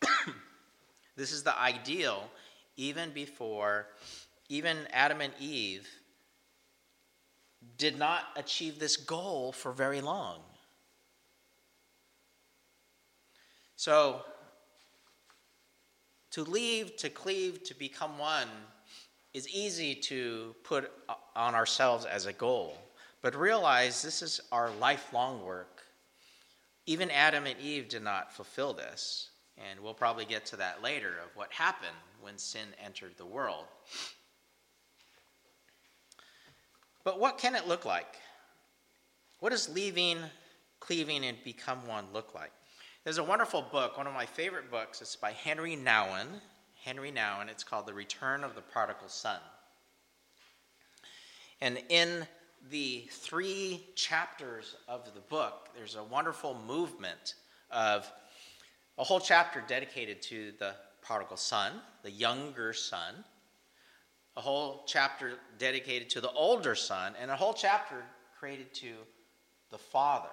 this 1.16 1.32
is 1.32 1.42
the 1.42 1.58
ideal 1.58 2.28
even 2.76 3.10
before, 3.10 3.86
even 4.48 4.76
Adam 4.92 5.20
and 5.20 5.32
Eve 5.40 5.88
did 7.78 7.98
not 7.98 8.24
achieve 8.36 8.78
this 8.78 8.96
goal 8.96 9.52
for 9.52 9.72
very 9.72 10.00
long. 10.00 10.40
So, 13.76 14.22
to 16.32 16.42
leave, 16.42 16.96
to 16.96 17.08
cleave, 17.08 17.62
to 17.64 17.74
become 17.74 18.18
one 18.18 18.48
is 19.32 19.48
easy 19.48 19.94
to 19.94 20.54
put 20.62 20.90
on 21.34 21.54
ourselves 21.54 22.04
as 22.04 22.26
a 22.26 22.32
goal. 22.32 22.78
But 23.24 23.34
realize 23.34 24.02
this 24.02 24.20
is 24.20 24.38
our 24.52 24.70
lifelong 24.72 25.46
work. 25.46 25.82
Even 26.84 27.10
Adam 27.10 27.46
and 27.46 27.58
Eve 27.58 27.88
did 27.88 28.02
not 28.02 28.30
fulfill 28.30 28.74
this. 28.74 29.30
And 29.56 29.80
we'll 29.80 29.94
probably 29.94 30.26
get 30.26 30.44
to 30.46 30.56
that 30.56 30.82
later 30.82 31.08
of 31.24 31.34
what 31.34 31.50
happened 31.50 31.96
when 32.20 32.36
sin 32.36 32.68
entered 32.84 33.14
the 33.16 33.24
world. 33.24 33.64
But 37.02 37.18
what 37.18 37.38
can 37.38 37.54
it 37.54 37.66
look 37.66 37.86
like? 37.86 38.14
What 39.40 39.52
does 39.52 39.70
leaving, 39.70 40.18
cleaving, 40.78 41.24
and 41.24 41.38
become 41.44 41.86
one 41.86 42.04
look 42.12 42.34
like? 42.34 42.52
There's 43.04 43.16
a 43.16 43.24
wonderful 43.24 43.62
book, 43.62 43.96
one 43.96 44.06
of 44.06 44.12
my 44.12 44.26
favorite 44.26 44.70
books. 44.70 45.00
It's 45.00 45.16
by 45.16 45.32
Henri 45.32 45.78
Nouwen. 45.78 46.26
Henri 46.84 47.10
Nouwen. 47.10 47.48
It's 47.48 47.64
called 47.64 47.86
The 47.86 47.94
Return 47.94 48.44
of 48.44 48.54
the 48.54 48.60
Prodigal 48.60 49.08
Son. 49.08 49.40
And 51.62 51.82
in 51.88 52.26
the 52.70 53.06
three 53.10 53.84
chapters 53.94 54.76
of 54.88 55.04
the 55.14 55.20
book, 55.20 55.68
there's 55.76 55.96
a 55.96 56.04
wonderful 56.04 56.56
movement 56.66 57.34
of 57.70 58.10
a 58.98 59.04
whole 59.04 59.20
chapter 59.20 59.62
dedicated 59.66 60.22
to 60.22 60.52
the 60.58 60.74
prodigal 61.02 61.36
son, 61.36 61.72
the 62.02 62.10
younger 62.10 62.72
son, 62.72 63.14
a 64.36 64.40
whole 64.40 64.84
chapter 64.86 65.34
dedicated 65.58 66.10
to 66.10 66.20
the 66.20 66.30
older 66.32 66.74
son, 66.74 67.14
and 67.20 67.30
a 67.30 67.36
whole 67.36 67.54
chapter 67.54 68.02
created 68.38 68.72
to 68.74 68.92
the 69.70 69.78
father, 69.78 70.30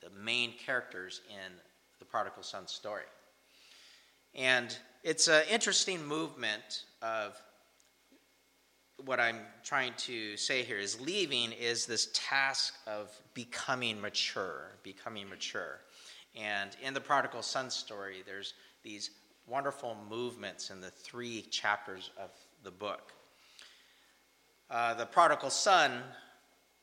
the 0.00 0.10
main 0.10 0.52
characters 0.64 1.20
in 1.28 1.52
the 1.98 2.04
prodigal 2.04 2.42
son 2.42 2.66
story. 2.66 3.04
And 4.34 4.76
it's 5.02 5.28
an 5.28 5.44
interesting 5.50 6.04
movement 6.04 6.84
of 7.02 7.40
what 9.04 9.20
I'm 9.20 9.40
trying 9.62 9.92
to 9.98 10.36
say 10.36 10.62
here 10.62 10.78
is 10.78 11.00
leaving 11.00 11.52
is 11.52 11.86
this 11.86 12.08
task 12.12 12.74
of 12.86 13.10
becoming 13.34 14.00
mature, 14.00 14.72
becoming 14.82 15.28
mature. 15.28 15.80
And 16.34 16.70
in 16.82 16.94
the 16.94 17.00
prodigal 17.00 17.42
son 17.42 17.70
story, 17.70 18.22
there's 18.26 18.54
these 18.82 19.10
wonderful 19.46 19.96
movements 20.08 20.70
in 20.70 20.80
the 20.80 20.90
three 20.90 21.42
chapters 21.42 22.10
of 22.18 22.30
the 22.62 22.70
book. 22.70 23.12
Uh, 24.70 24.94
the 24.94 25.06
prodigal 25.06 25.50
son 25.50 26.02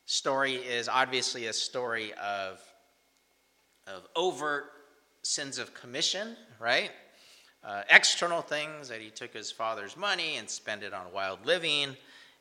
story 0.05 0.55
is 0.55 0.87
obviously 0.87 1.47
a 1.47 1.53
story 1.53 2.13
of, 2.13 2.61
of 3.87 4.07
overt 4.15 4.65
sins 5.23 5.57
of 5.57 5.73
commission, 5.73 6.35
right? 6.59 6.91
Uh, 7.63 7.83
external 7.89 8.41
things 8.41 8.89
that 8.89 8.99
he 8.99 9.09
took 9.09 9.33
his 9.33 9.49
father's 9.49 9.95
money 9.95 10.35
and 10.35 10.49
spent 10.49 10.83
it 10.83 10.93
on 10.93 11.05
wild 11.13 11.45
living 11.45 11.95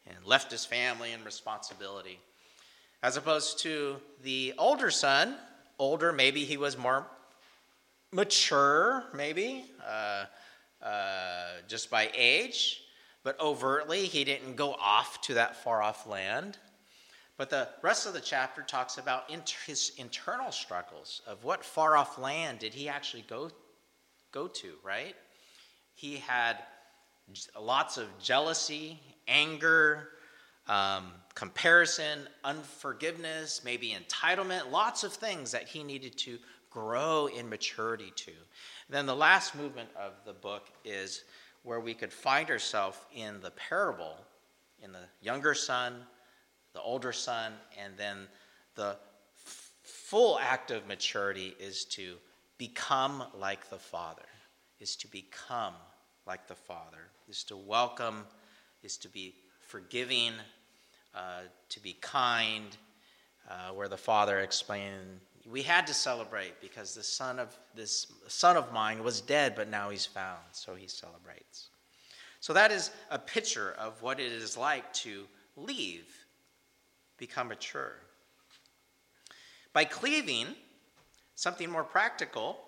and 0.06 0.16
left 0.24 0.50
his 0.50 0.64
family 0.64 1.12
and 1.12 1.24
responsibility. 1.24 2.18
As 3.04 3.16
opposed 3.16 3.60
to 3.60 3.96
the 4.22 4.52
older 4.58 4.90
son, 4.90 5.36
older, 5.78 6.12
maybe 6.12 6.44
he 6.44 6.56
was 6.56 6.76
more 6.76 7.06
mature, 8.10 9.04
maybe, 9.14 9.64
uh, 9.86 10.24
uh, 10.84 11.46
just 11.68 11.88
by 11.88 12.10
age, 12.16 12.82
but 13.22 13.38
overtly 13.40 14.06
he 14.06 14.24
didn't 14.24 14.56
go 14.56 14.74
off 14.74 15.20
to 15.22 15.34
that 15.34 15.56
far 15.62 15.82
off 15.82 16.06
land. 16.06 16.58
But 17.36 17.50
the 17.50 17.68
rest 17.80 18.06
of 18.06 18.12
the 18.12 18.20
chapter 18.20 18.62
talks 18.62 18.98
about 18.98 19.30
inter- 19.30 19.56
his 19.66 19.92
internal 19.96 20.52
struggles 20.52 21.22
of 21.26 21.44
what 21.44 21.64
far 21.64 21.96
off 21.96 22.18
land 22.18 22.58
did 22.58 22.74
he 22.74 22.88
actually 22.88 23.24
go, 23.28 23.50
go 24.32 24.48
to, 24.48 24.72
right? 24.82 25.14
He 25.94 26.16
had 26.16 26.58
lots 27.58 27.98
of 27.98 28.06
jealousy, 28.18 28.98
anger, 29.28 30.08
um, 30.66 31.12
comparison, 31.34 32.20
unforgiveness, 32.44 33.62
maybe 33.64 33.94
entitlement, 33.94 34.70
lots 34.70 35.04
of 35.04 35.12
things 35.12 35.50
that 35.52 35.68
he 35.68 35.82
needed 35.82 36.16
to 36.18 36.38
grow 36.70 37.26
in 37.26 37.48
maturity 37.48 38.12
to. 38.16 38.30
And 38.30 38.96
then 38.96 39.06
the 39.06 39.16
last 39.16 39.54
movement 39.54 39.90
of 39.96 40.12
the 40.24 40.32
book 40.32 40.68
is 40.84 41.24
where 41.62 41.80
we 41.80 41.94
could 41.94 42.12
find 42.12 42.50
ourselves 42.50 42.98
in 43.14 43.40
the 43.40 43.50
parable 43.52 44.16
in 44.82 44.92
the 44.92 45.06
younger 45.20 45.54
son, 45.54 45.94
the 46.72 46.80
older 46.80 47.12
son, 47.12 47.52
and 47.82 47.94
then 47.96 48.26
the 48.74 48.96
f- 49.46 49.70
full 49.84 50.38
act 50.38 50.70
of 50.70 50.86
maturity 50.86 51.54
is 51.60 51.84
to 51.84 52.16
become 52.68 53.24
like 53.40 53.68
the 53.70 53.76
Father, 53.76 54.22
is 54.78 54.94
to 54.94 55.08
become 55.08 55.74
like 56.28 56.46
the 56.46 56.54
Father, 56.54 57.10
is 57.28 57.42
to 57.42 57.56
welcome, 57.56 58.24
is 58.84 58.96
to 58.96 59.08
be 59.08 59.34
forgiving, 59.58 60.32
uh, 61.12 61.40
to 61.68 61.82
be 61.82 61.94
kind, 61.94 62.76
uh, 63.50 63.70
where 63.70 63.88
the 63.88 63.96
Father 63.96 64.38
explained 64.38 65.18
we 65.50 65.60
had 65.60 65.88
to 65.88 65.92
celebrate 65.92 66.60
because 66.60 66.94
the 66.94 67.02
son 67.02 67.40
of 67.40 67.58
this 67.74 68.06
son 68.28 68.56
of 68.56 68.72
mine 68.72 69.02
was 69.02 69.20
dead 69.20 69.54
but 69.56 69.68
now 69.68 69.90
he's 69.90 70.06
found 70.06 70.38
so 70.52 70.76
he 70.76 70.86
celebrates. 70.86 71.70
So 72.38 72.52
that 72.52 72.70
is 72.70 72.92
a 73.10 73.18
picture 73.18 73.74
of 73.76 74.00
what 74.02 74.20
it 74.20 74.30
is 74.30 74.56
like 74.56 74.92
to 75.06 75.26
leave 75.56 76.06
become 77.18 77.48
mature. 77.48 77.96
By 79.72 79.84
cleaving 79.84 80.54
something 81.42 81.70
more 81.70 81.84
practical 81.84 82.58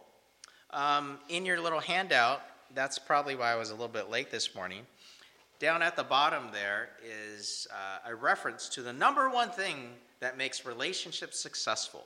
um, 0.70 1.18
in 1.28 1.46
your 1.46 1.60
little 1.60 1.80
handout 1.80 2.40
that's 2.74 2.98
probably 2.98 3.36
why 3.36 3.52
i 3.52 3.56
was 3.56 3.70
a 3.70 3.72
little 3.72 3.86
bit 3.86 4.10
late 4.10 4.30
this 4.30 4.54
morning 4.54 4.82
down 5.60 5.80
at 5.80 5.96
the 5.96 6.02
bottom 6.02 6.48
there 6.52 6.90
is 7.02 7.66
uh, 7.72 8.10
a 8.10 8.14
reference 8.14 8.68
to 8.68 8.82
the 8.82 8.92
number 8.92 9.30
one 9.30 9.50
thing 9.50 9.90
that 10.20 10.36
makes 10.36 10.66
relationships 10.66 11.38
successful. 11.38 12.04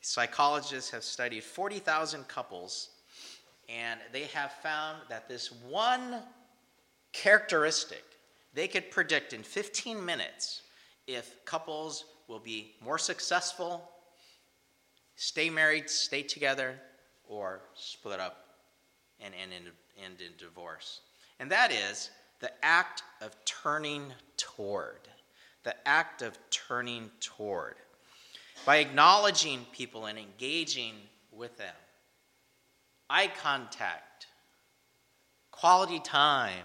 Psychologists 0.00 0.90
have 0.90 1.02
studied 1.02 1.42
40,000 1.42 2.28
couples, 2.28 2.90
and 3.68 3.98
they 4.12 4.24
have 4.24 4.52
found 4.52 4.98
that 5.08 5.28
this 5.28 5.50
one 5.68 6.22
characteristic 7.12 8.04
they 8.52 8.68
could 8.68 8.90
predict 8.90 9.32
in 9.32 9.42
15 9.42 10.04
minutes 10.04 10.62
if 11.06 11.44
couples 11.44 12.04
will 12.28 12.38
be 12.38 12.74
more 12.80 12.98
successful, 12.98 13.90
stay 15.16 15.50
married, 15.50 15.90
stay 15.90 16.22
together, 16.22 16.76
or 17.28 17.60
split 17.74 18.20
up 18.20 18.46
and 19.20 19.34
end 19.34 19.52
in, 19.52 19.72
end 20.04 20.20
in 20.20 20.32
divorce. 20.38 21.00
And 21.40 21.50
that 21.50 21.72
is 21.72 22.10
the 22.40 22.52
act 22.64 23.02
of 23.20 23.36
turning 23.44 24.12
toward. 24.36 25.00
The 25.64 25.74
act 25.88 26.22
of 26.22 26.38
turning 26.50 27.10
toward 27.18 27.74
by 28.64 28.76
acknowledging 28.76 29.66
people 29.72 30.06
and 30.06 30.18
engaging 30.18 30.94
with 31.32 31.56
them. 31.58 31.74
Eye 33.10 33.30
contact, 33.40 34.26
quality 35.50 36.00
time, 36.00 36.64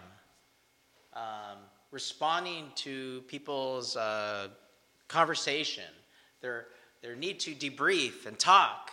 um, 1.14 1.58
responding 1.92 2.72
to 2.76 3.22
people's 3.28 3.96
uh, 3.96 4.48
conversation, 5.08 5.84
their, 6.42 6.68
their 7.02 7.16
need 7.16 7.40
to 7.42 7.56
debrief 7.56 8.26
and 8.26 8.38
talk, 8.38 8.92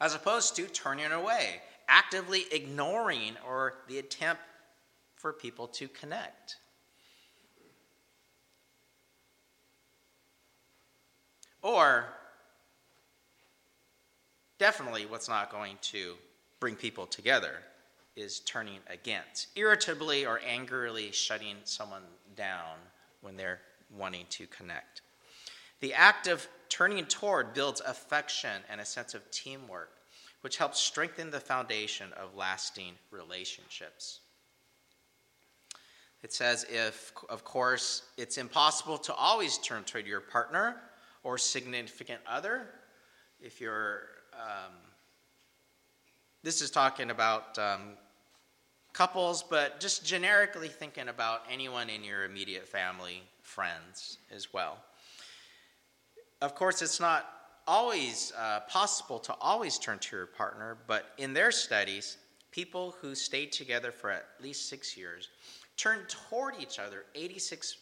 as 0.00 0.14
opposed 0.14 0.56
to 0.56 0.66
turning 0.66 1.12
away, 1.12 1.60
actively 1.88 2.46
ignoring 2.52 3.36
or 3.46 3.74
the 3.88 3.98
attempt 3.98 4.42
for 5.16 5.32
people 5.32 5.66
to 5.66 5.88
connect. 5.88 6.56
Or, 11.60 12.06
definitely, 14.58 15.06
what's 15.06 15.28
not 15.28 15.50
going 15.50 15.76
to 15.82 16.14
bring 16.60 16.76
people 16.76 17.06
together 17.06 17.56
is 18.16 18.40
turning 18.40 18.78
against, 18.88 19.48
irritably 19.56 20.24
or 20.24 20.40
angrily 20.46 21.10
shutting 21.12 21.56
someone 21.64 22.02
down 22.36 22.76
when 23.20 23.36
they're 23.36 23.60
wanting 23.96 24.26
to 24.30 24.46
connect. 24.46 25.02
The 25.80 25.94
act 25.94 26.26
of 26.26 26.48
turning 26.68 27.04
toward 27.06 27.54
builds 27.54 27.80
affection 27.80 28.62
and 28.68 28.80
a 28.80 28.84
sense 28.84 29.14
of 29.14 29.30
teamwork, 29.30 29.90
which 30.40 30.56
helps 30.56 30.78
strengthen 30.80 31.30
the 31.30 31.40
foundation 31.40 32.12
of 32.14 32.36
lasting 32.36 32.94
relationships. 33.10 34.20
It 36.22 36.32
says, 36.32 36.66
if, 36.68 37.12
of 37.28 37.44
course, 37.44 38.02
it's 38.16 38.38
impossible 38.38 38.98
to 38.98 39.14
always 39.14 39.58
turn 39.58 39.84
toward 39.84 40.06
your 40.06 40.20
partner 40.20 40.76
or 41.22 41.38
significant 41.38 42.20
other. 42.26 42.66
If 43.40 43.60
you're, 43.60 44.02
um, 44.34 44.72
this 46.42 46.60
is 46.60 46.72
talking 46.72 47.10
about 47.10 47.56
um, 47.56 47.92
couples, 48.92 49.44
but 49.44 49.78
just 49.78 50.04
generically 50.04 50.68
thinking 50.68 51.08
about 51.08 51.42
anyone 51.48 51.88
in 51.88 52.02
your 52.02 52.24
immediate 52.24 52.66
family, 52.66 53.22
friends 53.42 54.18
as 54.34 54.52
well. 54.52 54.78
Of 56.40 56.54
course, 56.54 56.82
it's 56.82 57.00
not 57.00 57.26
always 57.66 58.32
uh, 58.38 58.60
possible 58.68 59.18
to 59.18 59.34
always 59.40 59.78
turn 59.78 59.98
to 59.98 60.16
your 60.16 60.26
partner, 60.26 60.78
but 60.86 61.12
in 61.18 61.34
their 61.34 61.50
studies, 61.50 62.16
people 62.50 62.94
who 63.00 63.14
stayed 63.14 63.52
together 63.52 63.90
for 63.92 64.10
at 64.10 64.26
least 64.40 64.68
six 64.68 64.96
years 64.96 65.28
turned 65.76 66.08
toward 66.08 66.54
each 66.60 66.78
other 66.78 67.04
86% 67.14 67.76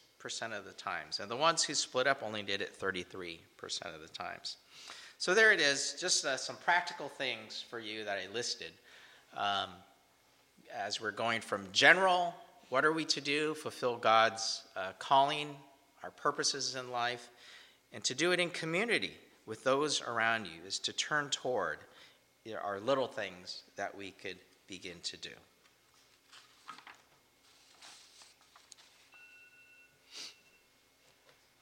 of 0.56 0.64
the 0.64 0.72
times. 0.72 1.20
And 1.20 1.30
the 1.30 1.36
ones 1.36 1.62
who 1.62 1.74
split 1.74 2.06
up 2.06 2.22
only 2.22 2.42
did 2.42 2.60
it 2.60 2.78
33% 2.78 3.38
of 3.94 4.00
the 4.00 4.08
times. 4.08 4.56
So 5.18 5.34
there 5.34 5.52
it 5.52 5.60
is, 5.60 5.96
just 5.98 6.24
uh, 6.24 6.36
some 6.36 6.56
practical 6.56 7.08
things 7.08 7.64
for 7.70 7.78
you 7.78 8.04
that 8.04 8.18
I 8.18 8.32
listed. 8.34 8.72
Um, 9.34 9.70
as 10.74 11.00
we're 11.00 11.10
going 11.10 11.40
from 11.40 11.66
general, 11.72 12.34
what 12.68 12.84
are 12.84 12.92
we 12.92 13.04
to 13.06 13.20
do? 13.20 13.54
Fulfill 13.54 13.96
God's 13.96 14.64
uh, 14.76 14.92
calling, 14.98 15.56
our 16.02 16.10
purposes 16.10 16.74
in 16.74 16.90
life, 16.90 17.30
and 17.96 18.04
to 18.04 18.14
do 18.14 18.30
it 18.32 18.38
in 18.38 18.50
community 18.50 19.14
with 19.46 19.64
those 19.64 20.02
around 20.02 20.44
you 20.44 20.60
is 20.66 20.78
to 20.78 20.92
turn 20.92 21.30
toward 21.30 21.78
our 22.62 22.78
little 22.78 23.06
things 23.06 23.62
that 23.76 23.96
we 23.96 24.10
could 24.10 24.36
begin 24.68 25.00
to 25.02 25.16
do. 25.16 25.30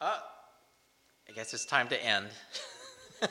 Uh, 0.00 0.18
I 1.28 1.32
guess 1.32 1.54
it's 1.54 1.64
time 1.64 1.86
to 1.86 2.04
end. 2.04 2.26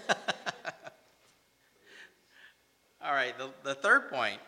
All 3.03 3.11
right, 3.11 3.37
the, 3.37 3.49
the 3.65 3.75
third 3.75 4.09
point 4.09 4.39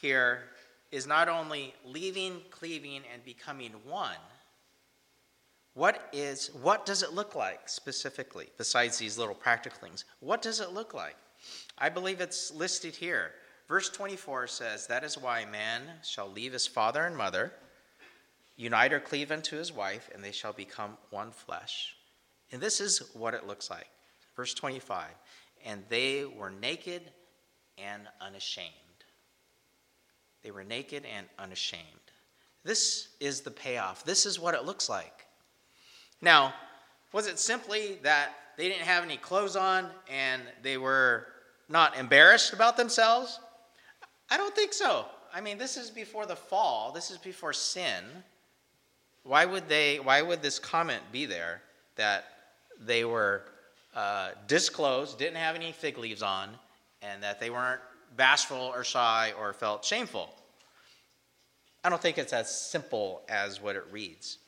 here 0.00 0.44
is 0.90 1.06
not 1.06 1.28
only 1.28 1.74
leaving, 1.84 2.40
cleaving, 2.50 3.02
and 3.12 3.22
becoming 3.26 3.72
one. 3.86 4.16
What 5.74 6.08
is 6.12 6.50
what 6.60 6.84
does 6.84 7.02
it 7.02 7.12
look 7.12 7.34
like 7.34 7.68
specifically, 7.68 8.50
besides 8.58 8.98
these 8.98 9.16
little 9.16 9.34
practical 9.34 9.78
things? 9.78 10.04
What 10.20 10.42
does 10.42 10.60
it 10.60 10.72
look 10.72 10.92
like? 10.92 11.16
I 11.78 11.88
believe 11.88 12.20
it's 12.20 12.52
listed 12.52 12.94
here. 12.94 13.32
Verse 13.68 13.88
24 13.88 14.48
says, 14.48 14.86
That 14.86 15.04
is 15.04 15.16
why 15.16 15.44
man 15.46 15.82
shall 16.04 16.28
leave 16.28 16.52
his 16.52 16.66
father 16.66 17.06
and 17.06 17.16
mother, 17.16 17.52
unite 18.56 18.92
or 18.92 19.00
cleave 19.00 19.32
unto 19.32 19.56
his 19.56 19.72
wife, 19.72 20.10
and 20.14 20.22
they 20.22 20.32
shall 20.32 20.52
become 20.52 20.98
one 21.10 21.30
flesh. 21.30 21.96
And 22.50 22.60
this 22.60 22.80
is 22.80 22.98
what 23.14 23.34
it 23.34 23.46
looks 23.46 23.70
like. 23.70 23.88
Verse 24.36 24.52
25 24.52 25.06
And 25.64 25.82
they 25.88 26.24
were 26.24 26.50
naked 26.50 27.02
and 27.78 28.02
unashamed. 28.20 28.68
They 30.42 30.50
were 30.50 30.64
naked 30.64 31.04
and 31.06 31.26
unashamed. 31.38 31.82
This 32.64 33.08
is 33.20 33.40
the 33.40 33.50
payoff. 33.50 34.04
This 34.04 34.26
is 34.26 34.38
what 34.38 34.54
it 34.54 34.64
looks 34.64 34.88
like. 34.88 35.26
Now, 36.22 36.54
was 37.12 37.26
it 37.26 37.38
simply 37.38 37.98
that 38.02 38.30
they 38.56 38.68
didn't 38.68 38.86
have 38.86 39.02
any 39.02 39.16
clothes 39.16 39.56
on 39.56 39.88
and 40.10 40.40
they 40.62 40.78
were 40.78 41.26
not 41.68 41.98
embarrassed 41.98 42.52
about 42.52 42.76
themselves? 42.76 43.40
I 44.30 44.36
don't 44.36 44.54
think 44.54 44.72
so. 44.72 45.04
I 45.34 45.40
mean, 45.40 45.58
this 45.58 45.76
is 45.76 45.90
before 45.90 46.26
the 46.26 46.36
fall, 46.36 46.92
this 46.92 47.10
is 47.10 47.18
before 47.18 47.52
sin. 47.52 48.04
Why 49.24 49.44
would 49.44 49.68
they 49.68 49.98
why 49.98 50.22
would 50.22 50.42
this 50.42 50.58
comment 50.58 51.02
be 51.10 51.26
there 51.26 51.62
that 51.96 52.24
they 52.80 53.04
were 53.04 53.42
uh, 53.94 54.30
disclosed, 54.46 55.18
didn't 55.18 55.36
have 55.36 55.54
any 55.54 55.72
fig 55.72 55.98
leaves 55.98 56.22
on, 56.22 56.50
and 57.02 57.22
that 57.22 57.40
they 57.40 57.50
weren't 57.50 57.80
bashful 58.16 58.72
or 58.74 58.84
shy 58.84 59.32
or 59.38 59.52
felt 59.52 59.84
shameful? 59.84 60.30
I 61.84 61.88
don't 61.88 62.00
think 62.00 62.18
it's 62.18 62.32
as 62.32 62.54
simple 62.54 63.22
as 63.28 63.60
what 63.60 63.76
it 63.76 63.84
reads. 63.90 64.38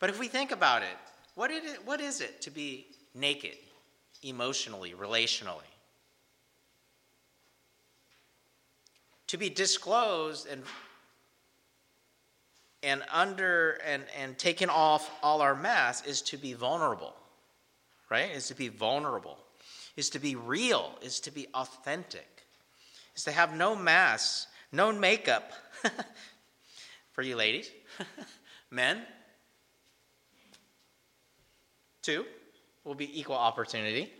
But 0.00 0.10
if 0.10 0.18
we 0.18 0.28
think 0.28 0.50
about 0.50 0.82
it, 0.82 0.96
what, 1.40 1.50
it, 1.50 1.64
what 1.86 2.02
is 2.02 2.20
it 2.20 2.42
to 2.42 2.50
be 2.50 2.86
naked 3.14 3.56
emotionally, 4.22 4.92
relationally? 4.92 5.70
To 9.28 9.38
be 9.38 9.48
disclosed 9.48 10.46
and 10.46 10.62
and 12.82 13.02
under 13.10 13.78
and, 13.86 14.02
and 14.20 14.36
taking 14.36 14.68
off 14.68 15.10
all 15.22 15.40
our 15.40 15.54
masks 15.54 16.06
is 16.06 16.20
to 16.22 16.36
be 16.36 16.52
vulnerable 16.52 17.14
right? 18.10 18.30
Is 18.34 18.48
to 18.48 18.54
be 18.54 18.68
vulnerable. 18.68 19.38
Is 19.96 20.10
to 20.10 20.18
be 20.18 20.34
real. 20.34 20.98
Is 21.00 21.20
to 21.20 21.30
be 21.30 21.46
authentic. 21.54 22.44
Is 23.16 23.24
to 23.24 23.32
have 23.32 23.56
no 23.56 23.74
masks 23.74 24.46
no 24.72 24.92
makeup 24.92 25.52
for 27.12 27.22
you 27.22 27.34
ladies. 27.34 27.70
Men 28.70 29.02
Will 32.84 32.94
be 32.94 33.18
equal 33.18 33.36
opportunity. 33.36 34.12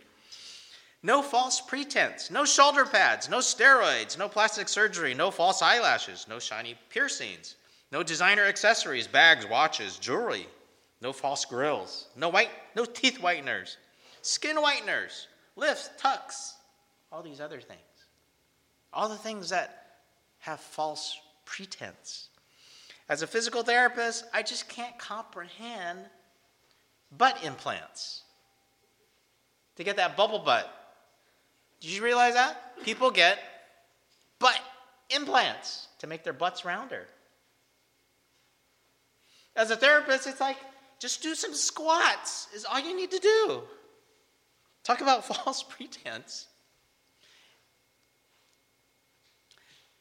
No 1.03 1.23
false 1.23 1.61
pretense, 1.61 2.29
no 2.29 2.45
shoulder 2.45 2.85
pads, 2.85 3.27
no 3.27 3.39
steroids, 3.39 4.19
no 4.19 4.29
plastic 4.29 4.69
surgery, 4.69 5.15
no 5.15 5.31
false 5.31 5.61
eyelashes, 5.63 6.27
no 6.29 6.37
shiny 6.37 6.75
piercings, 6.89 7.55
no 7.91 8.03
designer 8.03 8.43
accessories, 8.43 9.07
bags, 9.07 9.47
watches, 9.47 9.97
jewelry, 9.97 10.45
no 11.01 11.11
false 11.11 11.43
grills, 11.43 12.07
no 12.15 12.29
white, 12.29 12.51
no 12.75 12.85
teeth 12.85 13.17
whiteners, 13.17 13.77
skin 14.21 14.57
whiteners, 14.57 15.27
lifts, 15.55 15.89
tucks, 15.97 16.53
all 17.11 17.23
these 17.23 17.41
other 17.41 17.59
things. 17.59 17.79
All 18.93 19.09
the 19.09 19.17
things 19.17 19.49
that 19.49 19.97
have 20.39 20.59
false 20.59 21.17
pretense. 21.45 22.29
As 23.09 23.21
a 23.21 23.27
physical 23.27 23.63
therapist, 23.63 24.25
I 24.33 24.43
just 24.43 24.69
can't 24.69 24.97
comprehend 24.97 25.99
butt 27.17 27.43
implants 27.43 28.23
to 29.75 29.83
get 29.83 29.97
that 29.97 30.15
bubble 30.15 30.39
butt. 30.39 30.69
Did 31.79 31.91
you 31.91 32.03
realize 32.03 32.35
that? 32.35 32.83
People 32.83 33.11
get 33.11 33.39
butt 34.39 34.59
implants 35.09 35.87
to 35.99 36.07
make 36.07 36.23
their 36.23 36.33
butts 36.33 36.63
rounder. 36.65 37.07
As 39.55 39.71
a 39.71 39.75
therapist, 39.75 40.27
it's 40.27 40.39
like 40.39 40.57
just 40.99 41.23
do 41.23 41.35
some 41.35 41.53
squats, 41.53 42.47
is 42.53 42.63
all 42.63 42.79
you 42.79 42.95
need 42.95 43.11
to 43.11 43.19
do. 43.19 43.63
Talk 44.83 45.01
about 45.01 45.25
false 45.35 45.63
pretense. 45.63 46.47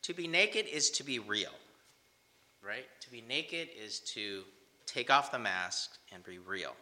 To 0.02 0.14
be 0.14 0.26
naked 0.26 0.66
is 0.66 0.90
to 0.90 1.04
be 1.04 1.18
real, 1.18 1.52
right? 2.62 2.86
To 3.00 3.10
be 3.10 3.20
naked 3.20 3.68
is 3.82 4.00
to 4.00 4.42
take 4.86 5.10
off 5.10 5.30
the 5.30 5.38
mask 5.38 5.90
and 6.12 6.24
be 6.24 6.38
real. 6.38 6.74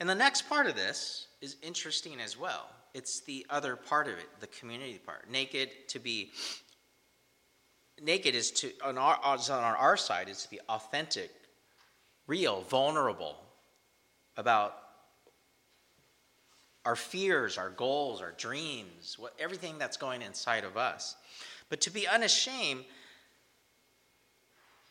And 0.00 0.08
the 0.08 0.14
next 0.14 0.48
part 0.48 0.66
of 0.66 0.74
this 0.74 1.28
is 1.40 1.56
interesting 1.62 2.20
as 2.20 2.38
well. 2.38 2.68
It's 2.94 3.20
the 3.20 3.46
other 3.50 3.76
part 3.76 4.06
of 4.06 4.14
it, 4.14 4.28
the 4.40 4.46
community 4.46 4.98
part. 4.98 5.30
Naked 5.30 5.70
to 5.88 5.98
be 5.98 6.30
naked 8.02 8.34
is 8.34 8.50
to 8.50 8.72
on 8.84 8.98
our 8.98 9.18
on 9.22 9.40
our 9.50 9.96
side 9.96 10.28
is 10.28 10.42
to 10.42 10.50
be 10.50 10.60
authentic, 10.68 11.30
real, 12.26 12.62
vulnerable 12.62 13.36
about 14.36 14.76
our 16.84 16.96
fears, 16.96 17.56
our 17.56 17.70
goals, 17.70 18.20
our 18.20 18.32
dreams, 18.32 19.16
what 19.18 19.32
everything 19.38 19.78
that's 19.78 19.96
going 19.96 20.22
inside 20.22 20.64
of 20.64 20.76
us. 20.76 21.16
But 21.68 21.80
to 21.82 21.90
be 21.90 22.06
unashamed 22.06 22.84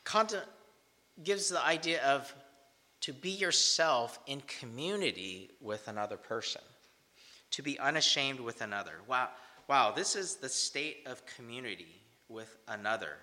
content 0.04 0.44
gives 1.24 1.50
the 1.50 1.64
idea 1.64 2.04
of 2.04 2.34
to 3.04 3.12
be 3.12 3.32
yourself 3.32 4.18
in 4.28 4.42
community 4.42 5.50
with 5.60 5.90
another 5.90 6.16
person, 6.16 6.62
to 7.52 7.62
be 7.62 7.78
unashamed 7.78 8.40
with 8.40 8.62
another. 8.62 8.94
Wow, 9.10 9.28
wow, 9.68 9.92
this 9.92 10.16
is 10.16 10.38
the 10.38 10.48
state 10.48 11.00
of 11.06 11.22
community 11.26 12.02
with 12.30 12.56
another. 12.70 13.18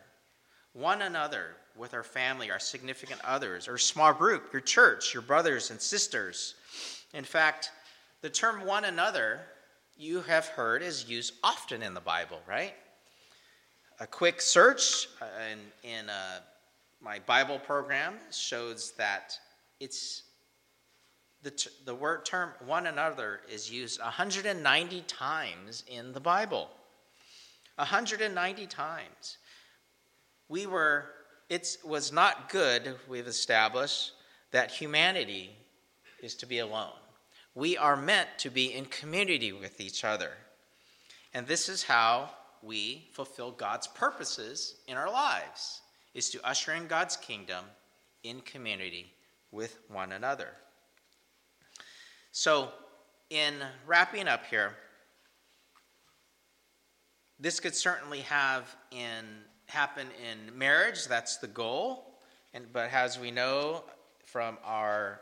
One 0.75 1.01
another 1.01 1.57
with 1.77 1.95
our 1.95 2.03
family, 2.03 2.51
our 2.51 2.59
significant 2.59 3.23
others, 3.25 3.69
our 3.69 3.79
small 3.79 4.13
group, 4.13 4.53
your 4.53 4.61
church, 4.61 5.15
your 5.15 5.23
brothers 5.23 5.71
and 5.71 5.81
sisters. 5.81 6.57
In 7.15 7.25
fact, 7.25 7.71
the 8.21 8.29
term 8.29 8.67
one 8.67 8.85
another 8.85 9.41
you 9.97 10.21
have 10.21 10.47
heard 10.49 10.83
is 10.83 11.09
used 11.09 11.33
often 11.43 11.83
in 11.83 11.95
the 11.95 12.01
Bible, 12.03 12.41
right? 12.47 12.75
A 13.99 14.07
quick 14.07 14.43
search 14.43 15.09
uh, 15.23 15.25
in, 15.51 15.91
in 15.91 16.11
uh, 16.11 16.41
my 17.01 17.19
Bible 17.21 17.59
program 17.59 18.17
shows 18.31 18.93
that 18.99 19.39
it's 19.81 20.23
the, 21.43 21.69
the 21.87 21.95
word 21.95 22.25
term 22.27 22.51
one 22.67 22.87
another 22.87 23.41
is 23.51 23.71
used 23.71 24.01
190 24.01 25.01
times 25.03 25.85
in 25.89 26.13
the 26.13 26.21
Bible. 26.21 26.69
190 27.77 28.67
times. 28.67 29.39
We 30.49 30.67
were, 30.67 31.07
it 31.49 31.79
was 31.83 32.13
not 32.13 32.51
good, 32.51 32.97
we've 33.09 33.27
established, 33.27 34.13
that 34.51 34.71
humanity 34.71 35.51
is 36.23 36.35
to 36.37 36.47
be 36.47 36.59
alone. 36.59 36.93
We 37.55 37.79
are 37.79 37.97
meant 37.97 38.29
to 38.39 38.51
be 38.51 38.75
in 38.75 38.85
community 38.87 39.53
with 39.53 39.81
each 39.81 40.05
other. 40.05 40.33
And 41.33 41.47
this 41.47 41.69
is 41.69 41.83
how 41.83 42.31
we 42.63 43.09
fulfill 43.13 43.53
God's 43.53 43.87
purposes 43.87 44.75
in 44.87 44.99
our 44.99 45.11
lives, 45.11 45.81
is 46.13 46.29
to 46.31 46.47
usher 46.47 46.73
in 46.73 46.87
God's 46.87 47.17
kingdom 47.17 47.65
in 48.23 48.41
community 48.41 49.15
with 49.53 49.79
one 49.89 50.13
another. 50.13 50.49
So, 52.33 52.71
in 53.31 53.55
wrapping 53.87 54.29
up 54.29 54.47
here, 54.47 54.77
this 57.39 57.59
could 57.61 57.75
certainly 57.75 58.21
have 58.21 58.77
in 58.91 59.25
happen 59.67 60.09
in 60.31 60.57
marriage. 60.59 61.07
That's 61.07 61.39
the 61.39 61.47
goal. 61.47 62.19
And 62.53 62.73
but 62.73 62.91
as 62.93 63.19
we 63.19 63.31
know 63.31 63.85
from 64.27 64.59
our 64.65 65.21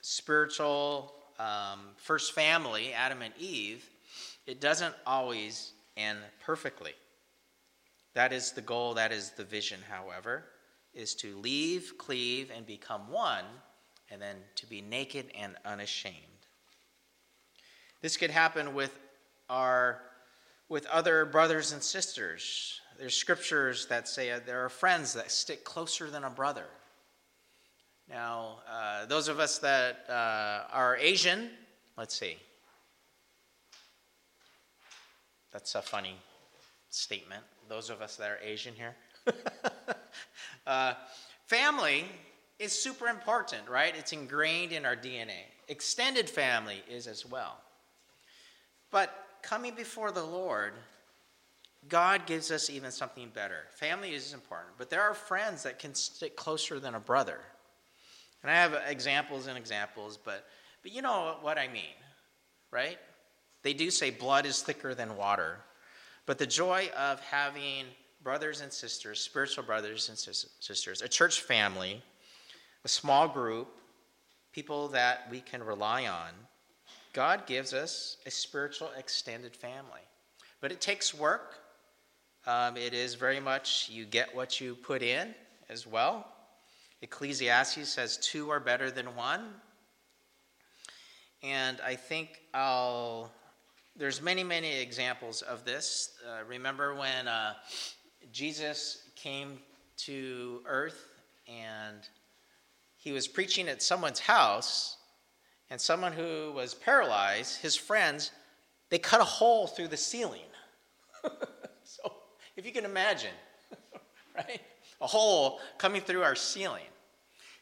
spiritual 0.00 1.14
um, 1.38 1.80
first 1.96 2.32
family, 2.32 2.92
Adam 2.92 3.22
and 3.22 3.34
Eve, 3.38 3.88
it 4.46 4.60
doesn't 4.60 4.94
always 5.06 5.72
end 5.96 6.18
perfectly. 6.44 6.92
That 8.14 8.32
is 8.32 8.52
the 8.52 8.62
goal. 8.62 8.94
That 8.94 9.12
is 9.12 9.30
the 9.30 9.44
vision. 9.44 9.80
However, 9.88 10.44
is 10.98 11.14
to 11.14 11.38
leave, 11.38 11.94
cleave, 11.96 12.50
and 12.54 12.66
become 12.66 13.10
one, 13.10 13.44
and 14.10 14.20
then 14.20 14.36
to 14.56 14.66
be 14.66 14.80
naked 14.82 15.30
and 15.38 15.54
unashamed. 15.64 16.16
This 18.02 18.16
could 18.16 18.30
happen 18.30 18.74
with 18.74 18.98
our 19.48 20.02
with 20.68 20.84
other 20.86 21.24
brothers 21.24 21.72
and 21.72 21.82
sisters. 21.82 22.80
There's 22.98 23.16
scriptures 23.16 23.86
that 23.86 24.06
say 24.06 24.38
there 24.44 24.64
are 24.64 24.68
friends 24.68 25.14
that 25.14 25.30
stick 25.30 25.64
closer 25.64 26.10
than 26.10 26.24
a 26.24 26.30
brother. 26.30 26.66
Now, 28.10 28.58
uh, 28.70 29.06
those 29.06 29.28
of 29.28 29.38
us 29.38 29.58
that 29.58 30.04
uh, 30.08 30.72
are 30.72 30.96
Asian, 30.96 31.50
let's 31.96 32.18
see. 32.18 32.36
That's 35.52 35.74
a 35.74 35.82
funny 35.82 36.16
statement. 36.90 37.44
Those 37.68 37.88
of 37.88 38.02
us 38.02 38.16
that 38.16 38.30
are 38.30 38.38
Asian 38.42 38.74
here. 38.74 38.96
uh, 40.68 40.94
family 41.46 42.04
is 42.58 42.72
super 42.72 43.08
important, 43.08 43.68
right? 43.68 43.94
It's 43.96 44.12
ingrained 44.12 44.72
in 44.72 44.84
our 44.84 44.94
DNA. 44.94 45.46
Extended 45.68 46.28
family 46.28 46.82
is 46.88 47.06
as 47.06 47.26
well. 47.26 47.56
But 48.90 49.12
coming 49.42 49.74
before 49.74 50.12
the 50.12 50.22
Lord, 50.22 50.74
God 51.88 52.26
gives 52.26 52.50
us 52.50 52.68
even 52.68 52.90
something 52.90 53.30
better. 53.34 53.64
Family 53.74 54.14
is 54.14 54.34
important, 54.34 54.74
but 54.76 54.90
there 54.90 55.02
are 55.02 55.14
friends 55.14 55.62
that 55.62 55.78
can 55.78 55.94
stick 55.94 56.36
closer 56.36 56.78
than 56.78 56.94
a 56.94 57.00
brother. 57.00 57.38
And 58.42 58.50
I 58.50 58.54
have 58.54 58.74
examples 58.88 59.46
and 59.46 59.56
examples, 59.56 60.18
but, 60.22 60.46
but 60.82 60.92
you 60.92 61.02
know 61.02 61.36
what 61.40 61.58
I 61.58 61.68
mean, 61.68 61.96
right? 62.70 62.98
They 63.62 63.72
do 63.72 63.90
say 63.90 64.10
blood 64.10 64.46
is 64.46 64.62
thicker 64.62 64.94
than 64.94 65.16
water. 65.16 65.58
But 66.26 66.38
the 66.38 66.46
joy 66.46 66.90
of 66.96 67.20
having 67.20 67.86
brothers 68.22 68.60
and 68.60 68.72
sisters, 68.72 69.20
spiritual 69.20 69.64
brothers 69.64 70.08
and 70.08 70.18
sisters, 70.18 71.02
a 71.02 71.08
church 71.08 71.40
family, 71.40 72.02
a 72.84 72.88
small 72.88 73.28
group, 73.28 73.68
people 74.52 74.88
that 74.88 75.28
we 75.30 75.40
can 75.40 75.62
rely 75.62 76.06
on, 76.06 76.30
God 77.12 77.46
gives 77.46 77.72
us 77.72 78.16
a 78.26 78.30
spiritual 78.30 78.90
extended 78.96 79.56
family. 79.56 80.00
But 80.60 80.72
it 80.72 80.80
takes 80.80 81.14
work. 81.14 81.58
Um, 82.46 82.76
it 82.76 82.94
is 82.94 83.14
very 83.14 83.40
much 83.40 83.88
you 83.90 84.04
get 84.04 84.34
what 84.34 84.60
you 84.60 84.74
put 84.74 85.02
in 85.02 85.34
as 85.68 85.86
well. 85.86 86.26
Ecclesiastes 87.02 87.88
says 87.88 88.16
two 88.16 88.50
are 88.50 88.60
better 88.60 88.90
than 88.90 89.14
one. 89.14 89.46
And 91.42 91.78
I 91.86 91.94
think 91.94 92.40
I'll, 92.52 93.30
there's 93.96 94.20
many, 94.20 94.42
many 94.42 94.80
examples 94.80 95.42
of 95.42 95.64
this. 95.64 96.18
Uh, 96.26 96.44
remember 96.48 96.94
when 96.94 97.28
uh, 97.28 97.54
Jesus 98.32 99.08
came 99.14 99.58
to 99.98 100.62
earth 100.66 101.08
and 101.46 102.08
he 102.98 103.12
was 103.12 103.28
preaching 103.28 103.68
at 103.68 103.80
someone's 103.80 104.18
house, 104.18 104.96
and 105.70 105.80
someone 105.80 106.12
who 106.12 106.52
was 106.52 106.74
paralyzed, 106.74 107.60
his 107.62 107.76
friends, 107.76 108.32
they 108.90 108.98
cut 108.98 109.20
a 109.20 109.24
hole 109.24 109.66
through 109.66 109.88
the 109.88 109.96
ceiling. 109.96 110.40
so, 111.84 112.12
if 112.56 112.66
you 112.66 112.72
can 112.72 112.84
imagine, 112.84 113.34
right? 114.36 114.60
A 115.00 115.06
hole 115.06 115.60
coming 115.78 116.02
through 116.02 116.22
our 116.22 116.34
ceiling. 116.34 116.84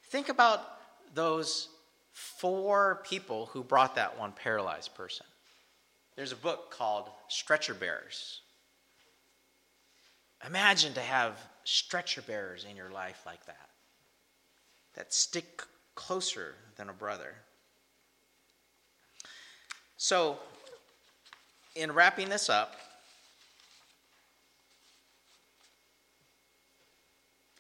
Think 0.05 0.31
about 0.31 0.79
those 1.15 1.69
four 2.13 3.03
people 3.05 3.47
who 3.47 3.63
brought 3.63 3.95
that 3.97 4.19
one 4.19 4.33
paralyzed 4.33 4.95
person. 4.95 5.27
There's 6.15 6.33
a 6.33 6.37
book 6.37 6.71
called 6.71 7.11
Stretcher 7.29 7.75
Bearers. 7.75 8.41
Imagine 10.45 10.93
to 10.95 11.01
have 11.01 11.41
stretcher 11.65 12.23
bearers 12.23 12.67
in 12.69 12.77
your 12.77 12.91
life 12.91 13.23
like 13.25 13.45
that, 13.47 13.71
that 14.95 15.15
stick 15.15 15.63
closer 15.95 16.55
than 16.77 16.89
a 16.89 16.93
brother. 16.93 17.35
So, 19.97 20.39
in 21.75 21.93
wrapping 21.93 22.29
this 22.29 22.51
up, 22.51 22.77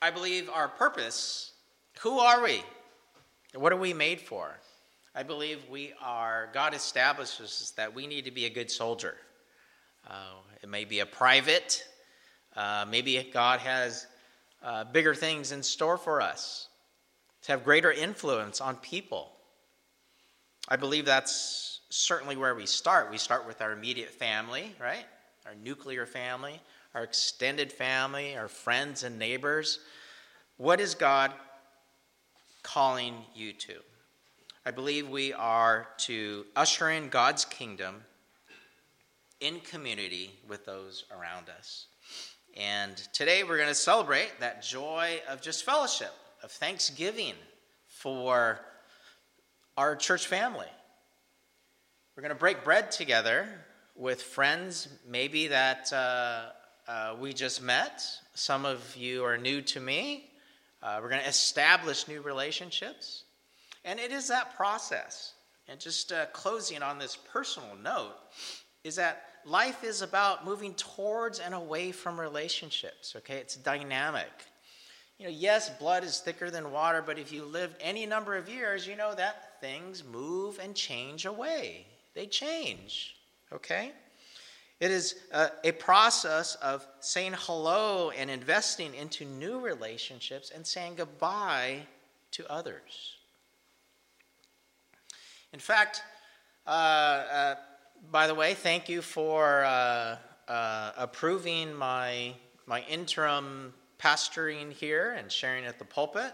I 0.03 0.11
believe 0.11 0.51
our 0.51 0.69
purpose 0.69 1.53
who 2.01 2.19
are 2.19 2.43
we? 2.43 2.63
What 3.55 3.73
are 3.73 3.79
we 3.79 3.95
made 3.95 4.21
for? 4.21 4.51
I 5.15 5.23
believe 5.23 5.65
we 5.71 5.95
are, 6.03 6.51
God 6.53 6.75
establishes 6.75 7.73
that 7.77 7.95
we 7.95 8.07
need 8.07 8.27
to 8.27 8.31
be 8.31 8.45
a 8.45 8.51
good 8.51 8.71
soldier. 8.71 9.15
Uh, 10.07 10.35
it 10.63 10.69
may 10.69 10.85
be 10.85 11.01
a 11.01 11.07
private, 11.07 11.83
uh, 12.57 12.87
maybe 12.89 13.29
God 13.33 13.61
has 13.61 14.07
uh, 14.63 14.85
bigger 14.85 15.15
things 15.15 15.53
in 15.53 15.63
store 15.63 15.97
for 15.97 16.21
us 16.21 16.69
to 17.43 17.53
have 17.53 17.65
greater 17.65 17.93
influence 17.93 18.61
on 18.61 18.77
people. 18.77 19.31
I 20.69 20.77
believe 20.77 21.05
that's 21.05 21.81
certainly 21.91 22.37
where 22.37 22.55
we 22.55 22.67
start. 22.67 23.11
We 23.11 23.19
start 23.19 23.47
with 23.47 23.61
our 23.61 23.73
immediate 23.73 24.11
family, 24.11 24.75
right? 24.81 25.05
Our 25.47 25.55
nuclear 25.55 26.07
family, 26.07 26.61
our 26.95 27.05
extended 27.05 27.73
family, 27.73 28.37
our 28.37 28.49
friends 28.49 29.05
and 29.05 29.19
neighbors. 29.19 29.79
What 30.57 30.81
is 30.81 30.95
God 30.95 31.33
calling 32.63 33.15
you 33.35 33.53
to? 33.53 33.75
I 34.65 34.73
believe 34.73 35.09
we 35.09 35.33
are 35.33 35.87
to 35.99 36.47
usher 36.57 36.91
in 36.91 37.09
God's 37.09 37.45
kingdom 37.45 38.03
in 39.39 39.61
community 39.61 40.33
with 40.49 40.67
those 40.67 41.05
around 41.17 41.49
us. 41.49 41.87
And 42.57 42.97
today 43.13 43.45
we're 43.45 43.59
going 43.59 43.69
to 43.69 43.75
celebrate 43.75 44.41
that 44.41 44.63
joy 44.63 45.21
of 45.29 45.43
just 45.43 45.63
fellowship, 45.63 46.13
of 46.43 46.51
thanksgiving 46.51 47.35
for 47.87 48.61
our 49.77 49.95
church 49.95 50.27
family. 50.27 50.67
We're 52.17 52.23
going 52.23 52.35
to 52.35 52.39
break 52.39 52.65
bread 52.65 52.91
together 52.91 53.47
with 53.95 54.23
friends, 54.23 54.89
maybe 55.07 55.49
that 55.49 55.93
uh, 55.93 56.45
uh, 56.89 57.17
we 57.21 57.35
just 57.35 57.63
met. 57.63 58.03
Some 58.33 58.65
of 58.65 58.97
you 58.97 59.23
are 59.25 59.37
new 59.37 59.61
to 59.61 59.81
me. 59.81 60.31
Uh, 60.83 61.01
we're 61.03 61.11
going 61.11 61.23
to 61.23 61.29
establish 61.29 62.09
new 62.09 62.23
relationships. 62.23 63.25
And 63.85 64.01
it 64.01 64.13
is 64.13 64.29
that 64.29 64.57
process. 64.57 65.35
And 65.69 65.79
just 65.79 66.11
uh, 66.11 66.25
closing 66.33 66.83
on 66.83 66.99
this 66.99 67.19
personal 67.35 67.77
note 67.83 68.15
is 68.83 68.97
that 68.97 69.25
life 69.47 69.85
is 69.85 70.03
about 70.03 70.45
moving 70.45 70.75
towards 70.75 71.39
and 71.39 71.55
away 71.55 71.93
from 71.93 72.19
relationships, 72.19 73.15
okay? 73.17 73.37
It's 73.37 73.57
dynamic. 73.57 74.31
You 75.19 75.27
know, 75.27 75.33
yes, 75.33 75.71
blood 75.71 76.05
is 76.05 76.19
thicker 76.19 76.51
than 76.51 76.73
water, 76.73 77.03
but 77.05 77.19
if 77.19 77.33
you 77.33 77.45
lived 77.45 77.77
any 77.81 78.05
number 78.05 78.37
of 78.37 78.49
years, 78.49 78.87
you 78.87 78.97
know 78.97 79.15
that 79.15 79.61
things 79.61 80.05
move 80.05 80.59
and 80.63 80.75
change 80.75 81.25
away. 81.25 81.87
They 82.15 82.27
change, 82.27 83.17
okay? 83.53 83.93
It 84.79 84.91
is 84.91 85.15
a, 85.33 85.51
a, 85.65 85.73
process 85.73 86.57
of 86.57 86.87
saying 87.01 87.33
hello 87.39 88.11
and 88.11 88.31
investing 88.31 88.95
into 88.95 89.25
new 89.25 89.59
relationships 89.59 90.53
and 90.55 90.67
saying 90.67 90.97
goodbye 90.97 91.81
to 92.33 92.51
others. 92.53 93.17
In 95.55 95.61
fact, 95.61 96.03
uh, 96.67 96.71
uh, 96.71 97.55
by 98.11 98.27
the 98.27 98.35
way, 98.35 98.55
thank 98.55 98.89
you 98.89 99.03
for 99.03 99.65
uh, 99.65 100.17
uh 100.49 100.93
approving 100.97 101.75
my, 101.75 102.35
my 102.67 102.83
interim 102.89 103.75
pastoring 103.99 104.73
here 104.73 105.13
and 105.19 105.31
sharing 105.31 105.65
at 105.65 105.79
the 105.79 105.85
pulpit. 105.85 106.33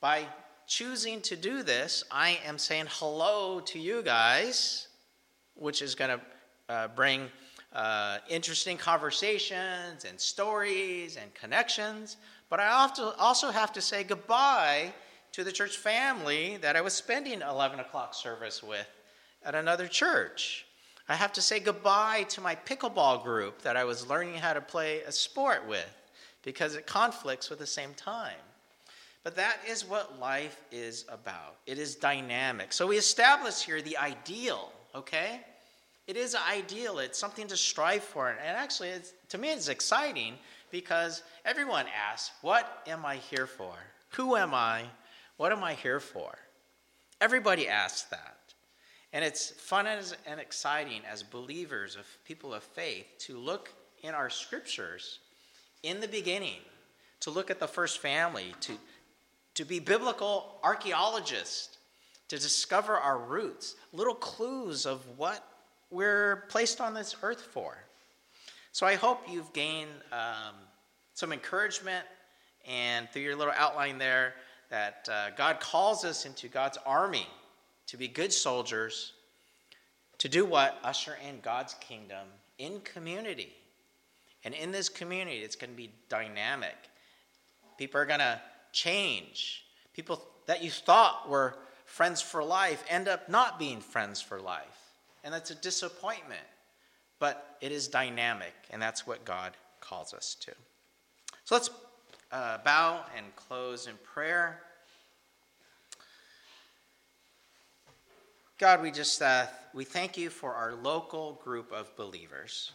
By 0.00 0.26
choosing 0.66 1.20
to 1.22 1.36
do 1.36 1.62
this, 1.62 2.04
I 2.10 2.38
am 2.44 2.58
saying 2.58 2.86
hello 2.88 3.60
to 3.60 3.78
you 3.78 4.02
guys, 4.02 4.88
which 5.54 5.82
is 5.82 5.94
going 5.94 6.18
to 6.18 6.20
uh, 6.68 6.88
bring 6.88 7.28
uh, 7.72 8.18
interesting 8.28 8.76
conversations 8.76 10.04
and 10.04 10.20
stories 10.20 11.16
and 11.16 11.32
connections, 11.34 12.16
but 12.48 12.60
I 12.60 12.68
also 12.68 13.50
have 13.50 13.72
to 13.72 13.80
say 13.80 14.04
goodbye 14.04 14.92
to 15.32 15.44
the 15.44 15.52
church 15.52 15.76
family 15.76 16.56
that 16.58 16.76
I 16.76 16.80
was 16.80 16.94
spending 16.94 17.42
11 17.42 17.80
o'clock 17.80 18.14
service 18.14 18.62
with 18.62 18.88
at 19.44 19.54
another 19.54 19.88
church. 19.88 20.65
I 21.08 21.14
have 21.14 21.32
to 21.34 21.42
say 21.42 21.60
goodbye 21.60 22.24
to 22.30 22.40
my 22.40 22.56
pickleball 22.56 23.22
group 23.22 23.62
that 23.62 23.76
I 23.76 23.84
was 23.84 24.08
learning 24.08 24.34
how 24.34 24.52
to 24.52 24.60
play 24.60 25.02
a 25.02 25.12
sport 25.12 25.66
with 25.68 25.94
because 26.42 26.74
it 26.74 26.86
conflicts 26.86 27.48
with 27.48 27.60
the 27.60 27.66
same 27.66 27.94
time. 27.94 28.34
But 29.22 29.36
that 29.36 29.58
is 29.68 29.84
what 29.84 30.20
life 30.20 30.62
is 30.70 31.04
about. 31.08 31.56
It 31.66 31.78
is 31.78 31.96
dynamic. 31.96 32.72
So 32.72 32.86
we 32.86 32.96
establish 32.96 33.62
here 33.62 33.82
the 33.82 33.96
ideal, 33.96 34.72
okay? 34.94 35.40
It 36.06 36.16
is 36.16 36.36
ideal. 36.36 37.00
It's 37.00 37.18
something 37.18 37.48
to 37.48 37.56
strive 37.56 38.04
for. 38.04 38.28
And 38.28 38.38
actually, 38.56 38.92
to 39.28 39.38
me, 39.38 39.50
it's 39.50 39.68
exciting 39.68 40.34
because 40.70 41.22
everyone 41.44 41.86
asks, 42.10 42.30
What 42.42 42.84
am 42.86 43.04
I 43.04 43.16
here 43.16 43.46
for? 43.46 43.74
Who 44.10 44.36
am 44.36 44.54
I? 44.54 44.84
What 45.36 45.50
am 45.50 45.64
I 45.64 45.74
here 45.74 46.00
for? 46.00 46.32
Everybody 47.20 47.68
asks 47.68 48.02
that. 48.04 48.35
And 49.16 49.24
it's 49.24 49.48
fun 49.48 49.86
and 49.86 50.38
exciting 50.38 51.00
as 51.10 51.22
believers, 51.22 51.96
of 51.96 52.06
people 52.26 52.52
of 52.52 52.62
faith, 52.62 53.06
to 53.20 53.38
look 53.38 53.72
in 54.02 54.12
our 54.12 54.28
scriptures 54.28 55.20
in 55.82 56.00
the 56.00 56.08
beginning, 56.08 56.58
to 57.20 57.30
look 57.30 57.50
at 57.50 57.58
the 57.58 57.66
first 57.66 58.00
family, 58.00 58.54
to, 58.60 58.74
to 59.54 59.64
be 59.64 59.78
biblical 59.78 60.58
archaeologists, 60.62 61.78
to 62.28 62.36
discover 62.36 62.98
our 62.98 63.16
roots, 63.16 63.76
little 63.94 64.14
clues 64.14 64.84
of 64.84 65.00
what 65.16 65.42
we're 65.90 66.44
placed 66.50 66.82
on 66.82 66.92
this 66.92 67.16
earth 67.22 67.40
for. 67.40 67.74
So 68.72 68.86
I 68.86 68.96
hope 68.96 69.22
you've 69.30 69.54
gained 69.54 69.92
um, 70.12 70.56
some 71.14 71.32
encouragement 71.32 72.04
and 72.68 73.08
through 73.08 73.22
your 73.22 73.34
little 73.36 73.54
outline 73.56 73.96
there 73.96 74.34
that 74.68 75.08
uh, 75.10 75.30
God 75.38 75.58
calls 75.58 76.04
us 76.04 76.26
into 76.26 76.48
God's 76.48 76.76
army 76.84 77.26
to 77.86 77.96
be 77.96 78.08
good 78.08 78.32
soldiers, 78.32 79.12
to 80.18 80.28
do 80.28 80.44
what? 80.44 80.78
Usher 80.82 81.16
in 81.28 81.40
God's 81.40 81.74
kingdom 81.74 82.26
in 82.58 82.80
community. 82.80 83.52
And 84.44 84.54
in 84.54 84.70
this 84.70 84.88
community, 84.88 85.38
it's 85.38 85.56
going 85.56 85.70
to 85.70 85.76
be 85.76 85.90
dynamic. 86.08 86.76
People 87.78 88.00
are 88.00 88.06
going 88.06 88.20
to 88.20 88.40
change. 88.72 89.64
People 89.92 90.22
that 90.46 90.62
you 90.62 90.70
thought 90.70 91.28
were 91.28 91.56
friends 91.84 92.22
for 92.22 92.42
life 92.42 92.84
end 92.88 93.08
up 93.08 93.28
not 93.28 93.58
being 93.58 93.80
friends 93.80 94.20
for 94.20 94.40
life. 94.40 94.92
And 95.24 95.34
that's 95.34 95.50
a 95.50 95.54
disappointment. 95.54 96.40
But 97.18 97.56
it 97.60 97.72
is 97.72 97.88
dynamic, 97.88 98.52
and 98.70 98.80
that's 98.80 99.06
what 99.06 99.24
God 99.24 99.52
calls 99.80 100.12
us 100.12 100.36
to. 100.40 100.52
So 101.44 101.54
let's 101.54 101.70
uh, 102.30 102.58
bow 102.62 103.00
and 103.16 103.34
close 103.36 103.86
in 103.86 103.94
prayer. 104.04 104.60
God, 108.58 108.80
we 108.80 108.90
just 108.90 109.20
uh, 109.20 109.44
we 109.74 109.84
thank 109.84 110.16
you 110.16 110.30
for 110.30 110.54
our 110.54 110.74
local 110.76 111.38
group 111.44 111.70
of 111.72 111.94
believers. 111.94 112.72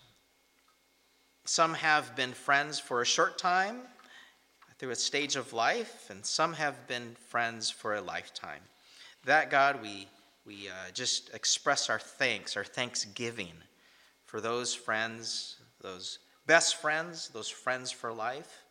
Some 1.46 1.74
have 1.74 2.16
been 2.16 2.34
friends 2.34 2.80
for 2.80 3.02
a 3.02 3.06
short 3.06 3.40
time 3.40 3.82
through 4.78 4.92
a 4.92 4.96
stage 4.96 5.36
of 5.36 5.54
life, 5.54 6.12
and 6.12 6.24
some 6.24 6.54
have 6.54 6.88
been 6.88 7.16
friends 7.30 7.72
for 7.72 7.96
a 7.96 8.02
lifetime. 8.02 8.62
That 9.26 9.50
God, 9.50 9.82
we 9.82 10.08
we 10.46 10.70
uh, 10.70 10.92
just 10.94 11.34
express 11.34 11.90
our 11.90 11.98
thanks, 11.98 12.56
our 12.56 12.64
thanksgiving 12.64 13.54
for 14.26 14.40
those 14.40 14.76
friends, 14.76 15.58
those 15.82 16.20
best 16.46 16.76
friends, 16.76 17.30
those 17.30 17.50
friends 17.50 17.90
for 17.90 18.14
life, 18.14 18.66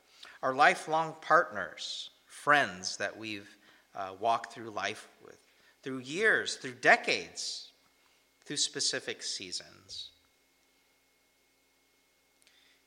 our 0.45 0.55
lifelong 0.55 1.17
partners, 1.21 2.11
friends 2.27 2.97
that 2.99 3.19
we've 3.19 3.57
uh, 3.97 4.13
walked 4.21 4.53
through 4.53 4.71
life 4.71 5.09
with, 5.25 5.41
through 5.83 5.99
years, 5.99 6.57
through 6.57 6.75
decades, 6.75 7.69
through 8.45 8.57
specific 8.57 9.23
seasons. 9.23 10.11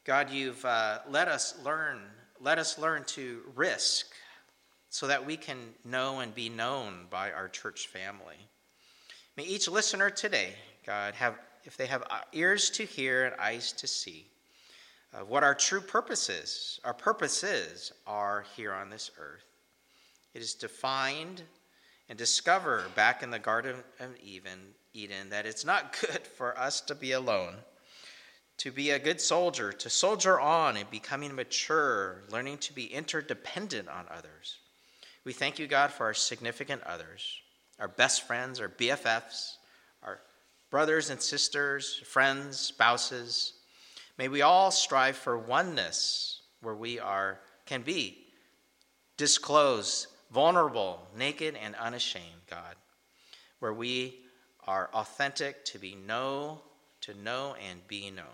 God, 0.05 0.29
you've 0.29 0.63
uh, 0.65 0.99
let 1.09 1.27
us 1.27 1.55
learn, 1.63 2.01
let 2.41 2.59
us 2.59 2.77
learn 2.77 3.05
to 3.05 3.41
risk 3.55 4.07
so 4.89 5.07
that 5.07 5.25
we 5.25 5.37
can 5.37 5.57
know 5.85 6.19
and 6.19 6.35
be 6.35 6.49
known 6.49 7.07
by 7.09 7.31
our 7.31 7.47
church 7.47 7.87
family. 7.87 8.35
May 9.37 9.43
each 9.43 9.67
listener 9.67 10.09
today, 10.09 10.53
God, 10.85 11.15
have 11.15 11.35
if 11.63 11.77
they 11.77 11.87
have 11.87 12.03
ears 12.33 12.69
to 12.71 12.83
hear 12.83 13.25
and 13.25 13.35
eyes 13.39 13.71
to 13.71 13.87
see, 13.87 14.27
uh, 15.13 15.19
what 15.19 15.43
our 15.43 15.55
true 15.55 15.81
purposes, 15.81 16.79
our 16.83 16.93
purposes 16.93 17.93
are 18.05 18.45
here 18.55 18.73
on 18.73 18.89
this 18.89 19.11
earth. 19.17 19.45
It 20.33 20.41
is 20.41 20.55
to 20.55 20.67
find 20.67 21.41
and 22.09 22.17
discover 22.17 22.85
back 22.95 23.23
in 23.23 23.31
the 23.31 23.39
Garden 23.39 23.77
of 23.99 24.09
Eden, 24.93 25.29
that 25.29 25.45
it's 25.45 25.65
not 25.65 25.97
good 26.01 26.25
for 26.25 26.57
us 26.57 26.81
to 26.81 26.95
be 26.95 27.11
alone. 27.11 27.55
To 28.59 28.71
be 28.71 28.91
a 28.91 28.99
good 28.99 29.19
soldier, 29.19 29.73
to 29.73 29.89
soldier 29.89 30.39
on 30.39 30.77
and 30.77 30.89
becoming 30.91 31.35
mature, 31.35 32.21
learning 32.29 32.59
to 32.59 32.73
be 32.73 32.85
interdependent 32.85 33.89
on 33.89 34.05
others. 34.11 34.59
We 35.25 35.33
thank 35.33 35.57
you, 35.57 35.67
God, 35.67 35.91
for 35.91 36.05
our 36.05 36.13
significant 36.13 36.83
others, 36.83 37.41
our 37.79 37.87
best 37.87 38.27
friends, 38.27 38.59
our 38.59 38.69
BFFs, 38.69 39.55
our 40.03 40.19
brothers 40.69 41.09
and 41.09 41.21
sisters, 41.21 42.01
friends, 42.05 42.59
spouses, 42.59 43.53
May 44.17 44.27
we 44.27 44.41
all 44.43 44.69
strive 44.69 45.17
for 45.17 45.37
oneness 45.37 46.41
where 46.61 46.75
we 46.75 46.99
are 46.99 47.39
can 47.65 47.81
be 47.81 48.27
disclosed, 49.17 50.07
vulnerable, 50.33 50.99
naked 51.15 51.55
and 51.61 51.75
unashamed, 51.75 52.25
God. 52.49 52.75
Where 53.59 53.73
we 53.73 54.19
are 54.67 54.89
authentic 54.93 55.63
to 55.65 55.79
be 55.79 55.95
know, 55.95 56.61
to 57.01 57.13
know 57.21 57.55
and 57.69 57.87
be 57.87 58.09
known. 58.09 58.25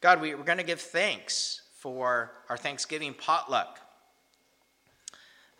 God, 0.00 0.20
we, 0.20 0.34
we're 0.34 0.44
going 0.44 0.58
to 0.58 0.64
give 0.64 0.80
thanks 0.80 1.62
for 1.78 2.32
our 2.48 2.56
Thanksgiving 2.56 3.14
potluck 3.14 3.80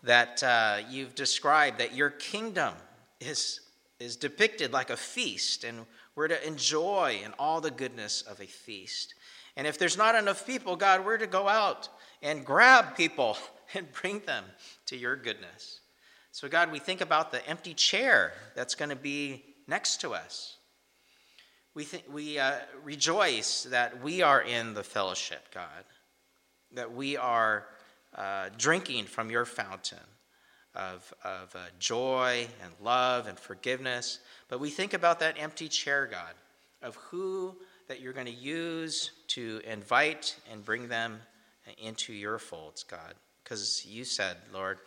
that 0.03 0.43
uh, 0.43 0.79
you've 0.89 1.15
described, 1.15 1.79
that 1.79 1.95
your 1.95 2.09
kingdom 2.09 2.73
is, 3.19 3.61
is 3.99 4.15
depicted 4.15 4.71
like 4.71 4.89
a 4.89 4.97
feast, 4.97 5.63
and 5.63 5.85
we're 6.15 6.27
to 6.27 6.47
enjoy 6.47 7.19
in 7.23 7.33
all 7.39 7.61
the 7.61 7.71
goodness 7.71 8.21
of 8.21 8.39
a 8.39 8.45
feast. 8.45 9.15
And 9.55 9.65
if 9.65 9.77
there's 9.77 9.97
not 9.97 10.15
enough 10.15 10.45
people, 10.45 10.75
God, 10.75 11.05
we're 11.05 11.17
to 11.17 11.27
go 11.27 11.47
out 11.47 11.89
and 12.21 12.45
grab 12.45 12.95
people 12.95 13.37
and 13.73 13.91
bring 13.91 14.19
them 14.21 14.45
to 14.87 14.97
your 14.97 15.15
goodness. 15.15 15.79
So, 16.31 16.47
God, 16.47 16.71
we 16.71 16.79
think 16.79 17.01
about 17.01 17.31
the 17.31 17.47
empty 17.47 17.73
chair 17.73 18.33
that's 18.55 18.75
going 18.75 18.89
to 18.89 18.95
be 18.95 19.43
next 19.67 20.01
to 20.01 20.13
us. 20.13 20.57
We, 21.75 21.85
th- 21.85 22.03
we 22.11 22.39
uh, 22.39 22.55
rejoice 22.83 23.63
that 23.63 24.01
we 24.01 24.21
are 24.21 24.41
in 24.41 24.73
the 24.73 24.83
fellowship, 24.83 25.53
God, 25.53 25.85
that 26.73 26.93
we 26.93 27.17
are 27.17 27.65
uh, 28.15 28.49
drinking 28.57 29.05
from 29.05 29.31
your 29.31 29.45
fountain 29.45 29.97
of, 30.75 31.13
of 31.23 31.55
uh, 31.55 31.59
joy 31.79 32.47
and 32.63 32.73
love 32.81 33.27
and 33.27 33.39
forgiveness. 33.39 34.19
But 34.49 34.59
we 34.59 34.69
think 34.69 34.93
about 34.93 35.19
that 35.19 35.35
empty 35.39 35.67
chair, 35.67 36.07
God, 36.09 36.33
of 36.81 36.95
who 36.95 37.55
that 37.87 38.01
you're 38.01 38.13
going 38.13 38.27
to 38.27 38.31
use 38.31 39.11
to 39.27 39.61
invite 39.65 40.35
and 40.51 40.63
bring 40.63 40.87
them 40.87 41.19
into 41.77 42.13
your 42.13 42.39
folds, 42.39 42.83
God. 42.83 43.13
Because 43.43 43.85
you 43.85 44.05
said, 44.05 44.37
Lord, 44.53 44.79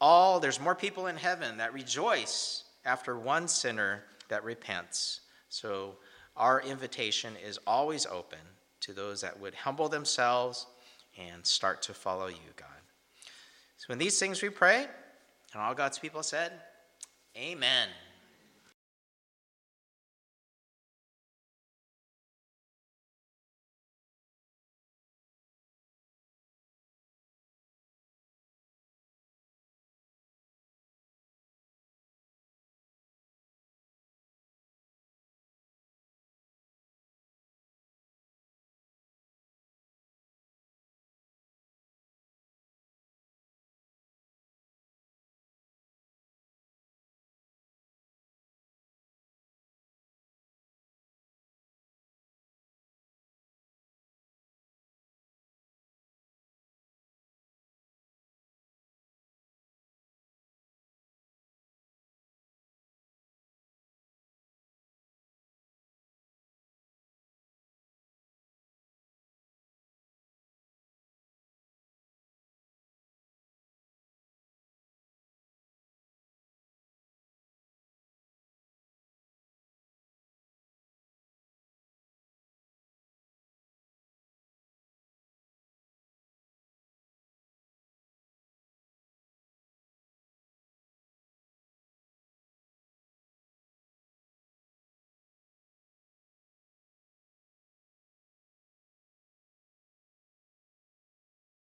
all 0.00 0.40
there's 0.40 0.60
more 0.60 0.74
people 0.74 1.06
in 1.06 1.16
heaven 1.16 1.58
that 1.58 1.72
rejoice 1.72 2.64
after 2.84 3.18
one 3.18 3.48
sinner 3.48 4.04
that 4.28 4.44
repents. 4.44 5.20
So 5.48 5.96
our 6.36 6.60
invitation 6.62 7.34
is 7.44 7.58
always 7.66 8.06
open 8.06 8.38
to 8.80 8.92
those 8.92 9.20
that 9.22 9.38
would 9.38 9.54
humble 9.54 9.88
themselves 9.88 10.66
and 11.18 11.44
start 11.44 11.82
to 11.82 11.94
follow 11.94 12.28
you, 12.28 12.36
God. 12.56 12.68
So 13.76 13.92
in 13.92 13.98
these 13.98 14.18
things 14.18 14.40
we 14.40 14.50
pray, 14.50 14.86
and 15.52 15.62
all 15.62 15.74
God's 15.74 15.98
people 15.98 16.22
said, 16.22 16.52
Amen. 17.36 17.88